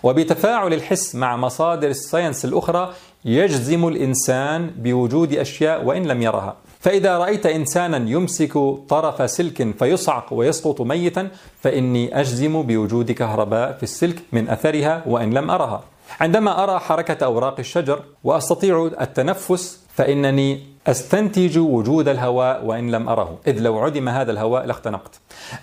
وبتفاعل 0.04 0.74
الحس 0.74 1.16
مع 1.16 1.38
مصادر 1.38 1.88
ال 1.88 1.95
science 1.95 2.46
الأخرى 2.46 2.94
يجزم 3.26 3.88
الإنسان 3.88 4.72
بوجود 4.78 5.34
أشياء 5.34 5.86
وإن 5.86 6.08
لم 6.08 6.22
يرها. 6.22 6.56
فإذا 6.80 7.18
رأيت 7.18 7.46
إنسانا 7.46 8.10
يمسك 8.10 8.54
طرف 8.90 9.32
سلك 9.32 9.76
فيصعق 9.80 10.34
ويسقط 10.34 10.82
ميتا 10.82 11.30
فإني 11.62 12.20
أجزم 12.20 12.62
بوجود 12.62 13.12
كهرباء 13.12 13.78
في 13.78 13.84
السلك 13.84 14.20
من 14.32 14.50
أثرها 14.50 15.04
وإن 15.06 15.34
لم 15.34 15.50
أرها. 15.52 15.84
عندما 16.20 16.64
أرى 16.64 16.80
حركة 16.80 17.26
أوراق 17.26 17.60
الشجر 17.60 18.02
وأستطيع 18.24 18.90
التنفس 19.02 19.80
فإنني 19.94 20.64
أستنتج 20.88 21.58
وجود 21.58 22.08
الهواء 22.08 22.66
وإن 22.66 22.92
لم 22.92 23.10
أره. 23.10 23.38
إذ 23.48 23.60
لو 23.60 23.80
عدم 23.80 24.10
هذا 24.10 24.32
الهواء 24.32 24.66
لاختنقت. 24.66 25.20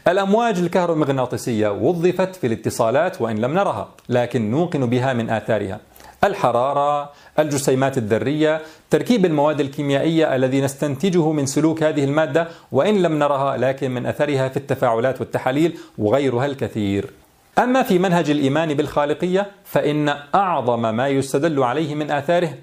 الأمواج 0.09 0.59
الكهرومغناطيسية 0.59 1.69
وظفت 1.69 2.37
في 2.37 2.47
الاتصالات 2.47 3.21
وإن 3.21 3.39
لم 3.39 3.55
نرها 3.55 3.89
لكن 4.09 4.51
نوقن 4.51 4.87
بها 4.87 5.13
من 5.13 5.31
آثارها. 5.31 5.81
الحرارة 6.27 7.11
الجسيمات 7.39 7.99
الذرية 7.99 8.61
تركيب 8.91 9.25
المواد 9.25 9.61
الكيميائية 9.61 10.37
الذي 10.37 10.61
نستنتجه 10.61 11.33
من 11.33 11.47
سلوك 11.47 11.83
هذه 11.83 12.05
المادة 12.05 12.49
وإن 12.73 13.03
لم 13.03 13.19
نرها 13.19 13.57
لكن 13.57 13.91
من 13.91 14.07
أثرها 14.07 14.49
في 14.49 14.57
التفاعلات 14.57 15.21
والتحاليل 15.21 15.79
وغيرها 15.99 16.47
الكثير. 16.47 17.11
أما 17.59 17.83
في 17.83 17.99
منهج 17.99 18.31
الإيمان 18.31 18.75
بالخالقية 18.75 19.47
فإن 19.65 20.15
أعظم 20.35 20.95
ما 20.95 21.09
يستدل 21.09 21.63
عليه 21.63 21.95
من 21.95 22.11
آثاره 22.11 22.55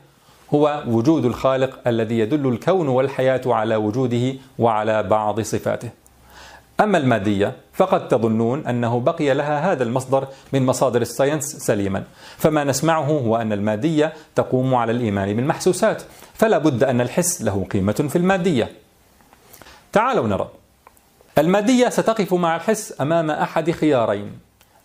هو 0.54 0.84
وجود 0.88 1.26
الخالق 1.26 1.88
الذي 1.88 2.20
يدل 2.20 2.48
الكون 2.48 2.88
والحياة 2.88 3.42
على 3.46 3.76
وجوده 3.76 4.34
وعلى 4.60 5.04
بعض 5.04 5.42
صفاته. 5.42 5.90
أما 6.80 6.98
المادية 6.98 7.56
فقد 7.74 8.08
تظنون 8.08 8.68
أنه 8.68 9.00
بقي 9.00 9.34
لها 9.34 9.72
هذا 9.72 9.84
المصدر 9.84 10.28
من 10.54 10.66
مصادر 10.66 11.02
الساينس 11.02 11.44
سليما. 11.44 12.04
فما 12.38 12.64
نسمعه 12.64 13.04
هو 13.06 13.36
أن 13.36 13.54
المادية 13.54 14.14
تقوم 14.36 14.76
على 14.76 14.92
الإيمان 14.92 15.36
بالمحسوسات 15.36 16.04
فلا 16.34 16.58
بد 16.58 16.84
أن 16.84 17.02
الحس 17.02 17.42
له 17.42 17.66
قيمة 17.72 17.92
في 18.10 18.16
المادية. 18.16 18.72
تعالوا 19.92 20.28
نرى. 20.28 20.50
المادية 21.38 21.90
ستقف 21.90 22.34
مع 22.34 22.56
الحس 22.56 23.02
أمام 23.02 23.32
أحد 23.32 23.72
خيارين. 23.72 24.32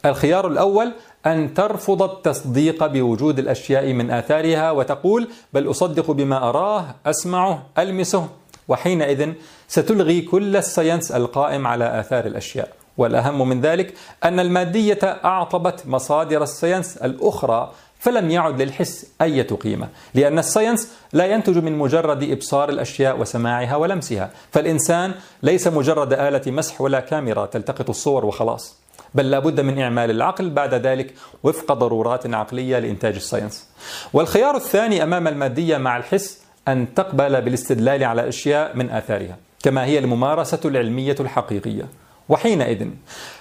الخيار 0.05 0.47
الأول 0.47 0.93
أن 1.27 1.55
ترفض 1.55 2.03
التصديق 2.03 2.87
بوجود 2.87 3.39
الأشياء 3.39 3.93
من 3.93 4.11
آثارها 4.11 4.71
وتقول 4.71 5.29
بل 5.53 5.71
أصدق 5.71 6.11
بما 6.11 6.49
أراه 6.49 6.95
أسمعه 7.07 7.63
ألمسه. 7.79 8.29
وحينئذ 8.69 9.33
ستلغي 9.69 10.21
كل 10.21 10.57
ال 10.57 10.64
science 10.64 11.13
القائم 11.13 11.67
على 11.67 12.01
آثار 12.01 12.27
الأشياء. 12.27 12.69
والأهم 12.99 13.49
من 13.49 13.61
ذلك 13.61 13.95
أن 14.25 14.41
المادية 14.41 14.99
أعطبت 15.03 15.87
مصادر 15.87 16.43
ال 16.43 16.50
science 16.50 16.97
الأخرى 16.97 17.73
فلم 17.99 18.31
يعد 18.31 18.63
للحس 18.63 19.07
أي 19.23 19.43
قيمة 19.43 19.89
لأن 20.15 20.39
ال 20.39 20.46
science 20.46 20.93
لا 21.13 21.27
ينتج 21.27 21.59
من 21.59 21.79
مجرد 21.79 22.23
إبصار 22.23 22.69
الأشياء 22.69 23.21
وسماعها 23.21 23.77
ولمسها 23.77 24.31
فالإنسان 24.53 25.15
ليس 25.43 25.69
مجرد 25.69 26.13
آلة 26.13 26.43
مسح 26.47 26.81
ولا 26.81 27.01
كاميرا 27.01 27.47
تلتقط 27.47 27.91
الصور 27.91 28.25
وخلاص 28.25 28.77
بل 29.15 29.31
لابد 29.31 29.61
من 29.61 29.79
إعمال 29.79 30.11
العقل 30.11 30.51
بعد 30.51 30.75
ذلك 30.75 31.15
وفق 31.43 31.73
ضرورات 31.73 32.35
عقلية 32.35 32.79
لإنتاج 32.79 33.15
ال 33.15 33.21
science. 33.21 33.67
والخيار 34.13 34.57
الثاني 34.57 35.03
أمام 35.03 35.29
المادية 35.29 35.77
مع 35.77 35.97
الحس 35.97 36.39
أن 36.69 36.95
تقبل 36.95 37.41
بالاستدلال 37.43 38.05
على 38.05 38.29
أشياء 38.29 38.77
من 38.77 38.91
آثارها 38.91 39.37
كما 39.63 39.85
هي 39.85 39.99
الممارسة 39.99 40.61
العلمية 40.65 41.17
الحقيقية. 41.21 41.87
وحينئذ 42.29 42.87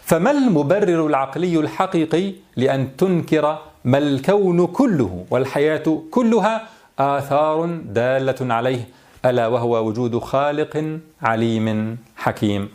فما 0.02 0.32
المبرر 0.32 1.06
العقلي 1.08 1.60
الحقيقي 1.60 2.34
لأن 2.56 2.98
تنكر 2.98 3.58
ما 3.86 3.98
الكون 3.98 4.68
كله 4.68 5.26
والحياة 5.32 6.02
كلها 6.12 6.68
آثار 7.00 7.66
دالة 7.86 8.54
عليه 8.54 8.88
ألا 9.26 9.48
وهو 9.48 9.88
وجود 9.88 10.20
خالق 10.20 11.00
عليم 11.22 11.98
حكيم؟ 12.16 12.70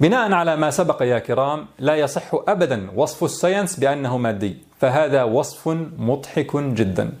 بناء 0.00 0.32
على 0.32 0.56
ما 0.56 0.70
سبق 0.70 1.02
يا 1.02 1.18
كرام 1.18 1.66
لا 1.78 1.94
يصح 1.96 2.30
أبدا 2.48 2.90
وصف 2.96 3.24
الساينس 3.24 3.76
بأنه 3.80 4.18
مادي 4.18 4.56
فهذا 4.80 5.22
وصف 5.22 5.68
مضحك 5.98 6.56
جدا. 6.56 7.12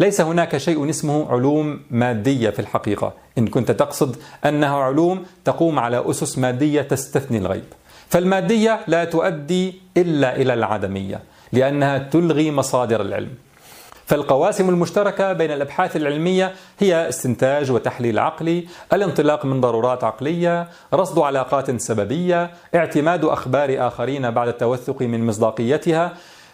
ليس 0.00 0.20
هناك 0.20 0.56
شيء 0.56 0.90
اسمه 0.90 1.30
علوم 1.30 1.80
مادية 1.90 2.50
في 2.50 2.58
الحقيقة. 2.58 3.12
إن 3.38 3.46
كنت 3.46 3.70
تقصد 3.70 4.16
أنها 4.44 4.76
علوم 4.76 5.24
تقوم 5.44 5.78
على 5.78 6.10
أسس 6.10 6.38
مادية 6.38 6.82
تستثني 6.82 7.38
الغيب. 7.38 7.64
فالمادية 8.08 8.80
لا 8.86 9.04
تؤدي 9.04 9.80
إلا 9.96 10.36
إلى 10.36 10.54
العدمية 10.54 11.20
لأنها 11.52 11.98
تلغي 11.98 12.50
مصادر 12.50 13.00
العلم. 13.00 13.30
فالقواسم 14.06 14.68
المشتركة 14.68 15.32
بين 15.32 15.50
الأبحاث 15.50 15.96
العلمية 15.96 16.52
هي 16.78 17.08
استنتاج 17.08 17.70
وتحليل 17.70 18.18
عقلي، 18.18 18.66
الانطلاق 18.92 19.44
من 19.44 19.60
ضرورات 19.60 20.04
عقلية، 20.04 20.68
رصد 20.94 21.18
علاقات 21.18 21.80
سببية، 21.80 22.50
اعتماد 22.74 23.24
أخبار 23.24 23.86
آخرين 23.86 24.30
بعد 24.30 24.48
التوثق 24.48 25.02
من 25.02 25.26
مصداقيتها 25.26 26.12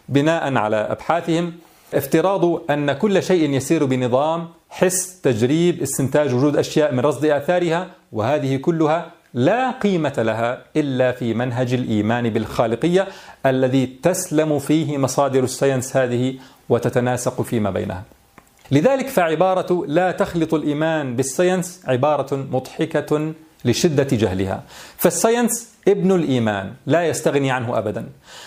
بناء 0.08 0.56
على 0.56 0.76
أبحاثهم، 0.76 1.52
افتراض 1.94 2.70
أن 2.70 2.92
كل 2.92 3.22
شيء 3.22 3.50
يسير 3.50 3.84
بنظام 3.84 4.48
حس 4.70 5.20
تجريب 5.20 5.82
استنتاج 5.82 6.34
وجود 6.34 6.56
أشياء 6.56 6.92
من 6.92 7.00
رصد 7.00 7.24
آثارها 7.24 7.90
وهذه 8.12 8.56
كلها 8.56 9.10
لا 9.34 9.70
قيمة 9.70 10.14
لها 10.18 10.64
إلا 10.76 11.12
في 11.12 11.34
منهج 11.34 11.74
الإيمان 11.74 12.30
بالخالقية 12.30 13.08
الذي 13.46 13.86
تسلم 13.86 14.58
فيه 14.58 14.98
مصادر 14.98 15.44
ال 15.44 15.51
science 15.51 15.96
هذه 15.96 16.34
وتتناسق 16.68 17.42
فيما 17.42 17.70
بينها. 17.70 18.02
لذلك 18.70 19.08
فعبارة 19.08 19.84
لا 19.86 20.10
تخلط 20.10 20.54
الإيمان 20.54 21.16
بال 21.16 21.31
science 21.31 21.82
عبارة 21.86 22.36
مضحكة 22.36 23.32
لشدة 23.64 24.06
جهلها. 24.12 24.62
فال 24.96 25.14
science 25.14 25.74
ابن 25.88 26.12
الإيمان 26.12 26.72
لا 26.86 27.06
يستغني 27.06 27.50
عنه 27.50 27.78
أبدا. 27.78 28.06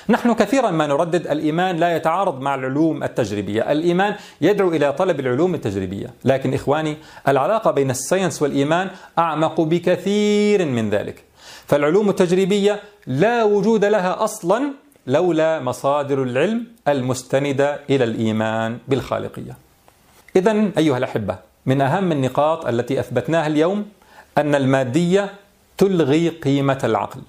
نحن 0.09 0.33
كثيرا 0.33 0.71
ما 0.71 0.87
نردد 0.87 1.27
الإيمان 1.27 1.77
لا 1.77 1.95
يتعارض 1.95 2.41
مع 2.41 2.55
العلوم 2.55 3.03
التجريبية. 3.03 3.71
الإيمان 3.71 4.15
يدعو 4.41 4.69
إلى 4.69 4.93
طلب 4.93 5.19
العلوم 5.19 5.55
التجريبية. 5.55 6.13
لكن 6.25 6.53
إخواني 6.53 6.97
العلاقة 7.27 7.71
بين 7.71 7.89
الساينس 7.89 8.41
والإيمان 8.41 8.89
أعمق 9.19 9.61
بكثير 9.61 10.65
من 10.65 10.89
ذلك. 10.89 11.23
فالعلوم 11.67 12.09
التجريبية 12.09 12.81
لا 13.07 13.43
وجود 13.43 13.85
لها 13.85 14.23
أصلا 14.23 14.63
لولا 15.07 15.59
مصادر 15.59 16.23
العلم 16.23 16.65
المستندة 16.87 17.79
إلى 17.89 18.03
الإيمان 18.03 18.77
بالخالقية. 18.87 19.57
إذا 20.35 20.71
أيها 20.77 20.97
الأحبة 20.97 21.35
من 21.65 21.81
أهم 21.81 22.11
النقاط 22.11 22.65
التي 22.67 22.99
أثبتناها 22.99 23.47
اليوم 23.47 23.85
أن 24.37 24.55
المادية 24.55 25.33
تلغي 25.77 26.29
قيمة 26.29 26.79
العقل 26.83 27.21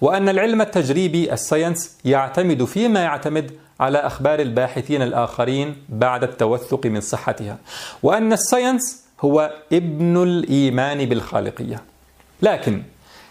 وأن 0.00 0.28
العلم 0.28 0.60
التجريبي 0.60 1.32
ال 1.32 1.40
science 1.40 1.98
يعتمد 2.04 2.64
فيما 2.64 3.00
يعتمد 3.00 3.50
على 3.80 3.98
أخبار 3.98 4.40
الباحثين 4.40 5.02
الآخرين 5.02 5.76
بعد 5.88 6.22
التوثق 6.22 6.86
من 6.86 7.00
صحتها 7.00 7.58
وأن 8.02 8.32
ال 8.32 8.41
science 8.41 9.04
هو 9.20 9.50
ابن 9.72 10.22
الإيمان 10.22 11.04
بالخالقية. 11.04 11.82
لكن 12.42 12.82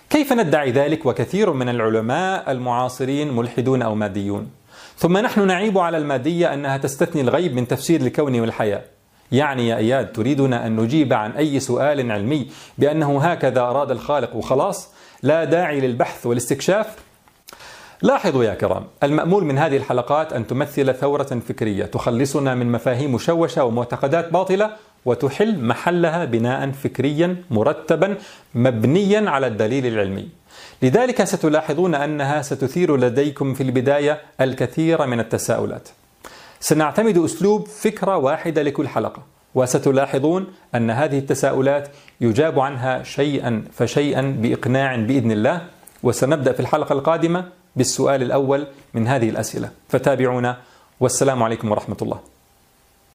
كيف 0.09 0.33
ندعي 0.33 0.71
ذلك 0.71 1.05
وكثير 1.05 1.53
من 1.53 1.69
العلماء 1.69 2.51
المعاصرين 2.51 3.33
ملحدون 3.33 3.81
أو 3.81 3.95
ماديون؟ 3.95 4.49
ثم 4.97 5.17
نحن 5.17 5.47
نعيب 5.47 5.77
على 5.77 5.97
المادية 5.97 6.53
أنها 6.53 6.77
تستثني 6.77 7.21
الغيب 7.21 7.53
من 7.53 7.67
تفسير 7.67 8.01
الكون 8.01 8.39
والحياة. 8.39 8.81
يعني 9.33 9.67
يا 9.67 9.77
إياد 9.77 10.11
تريدنا 10.11 10.67
أن 10.67 10.75
نجيب 10.75 11.13
عن 11.13 11.31
أي 11.31 11.59
سؤال 11.59 12.11
علمي 12.11 12.47
بأنه 12.77 13.21
هكذا 13.21 13.61
أراد 13.61 13.91
الخالق 13.91 14.35
وخلاص 14.35 14.89
لا 15.23 15.43
داعي 15.43 15.79
للبحث 15.79 16.25
والاستكشاف. 16.25 16.95
لاحظوا 18.01 18.43
يا 18.43 18.53
كرام 18.53 18.83
المأمول 19.03 19.45
من 19.45 19.57
هذه 19.57 19.77
الحلقات 19.77 20.33
أن 20.33 20.47
تمثل 20.47 20.93
ثورة 20.93 21.41
فكرية 21.47 21.85
تخلصنا 21.85 22.55
من 22.55 22.71
مفاهيم 22.71 23.13
مشوشة 23.13 23.63
ومعتقدات 23.63 24.31
باطلة 24.33 24.71
وتحل 25.05 25.59
محلها 25.59 26.25
بناء 26.25 26.71
فكريا 26.71 27.35
مرتبا 27.51 28.17
مبنيا 28.55 29.29
على 29.29 29.47
الدليل 29.47 29.85
العلمي. 29.85 30.29
لذلك 30.81 31.23
ستلاحظون 31.23 31.95
أنها 31.95 32.41
ستثير 32.41 32.97
لديكم 32.97 33.53
في 33.53 33.63
البداية 33.63 34.21
الكثير 34.41 35.05
من 35.05 35.19
التساؤلات. 35.19 35.89
سنعتمد 36.63 37.17
أسلوب 37.17 37.67
فكرة 37.67 38.17
واحدة 38.17 38.61
لكل 38.61 38.87
حلقة 38.87 39.23
وستلاحظون 39.55 40.47
أن 40.75 40.91
هذه 40.91 41.17
التساؤلات 41.19 41.87
يجاب 42.21 42.59
عنها 42.59 43.03
شيئا 43.03 43.63
فشيئا 43.73 44.21
بإقناع 44.21 44.95
بإذن 44.95 45.31
الله 45.31 45.61
وسنبدأ 46.03 46.51
في 46.51 46.59
الحلقة 46.59 46.93
القادمة 46.93 47.45
بالسؤال 47.75 48.21
الأول 48.21 48.67
من 48.93 49.07
هذه 49.07 49.29
الأسئلة 49.29 49.69
فتابعونا 49.89 50.57
والسلام 50.99 51.43
عليكم 51.43 51.71
ورحمة 51.71 51.97
الله. 52.01 52.32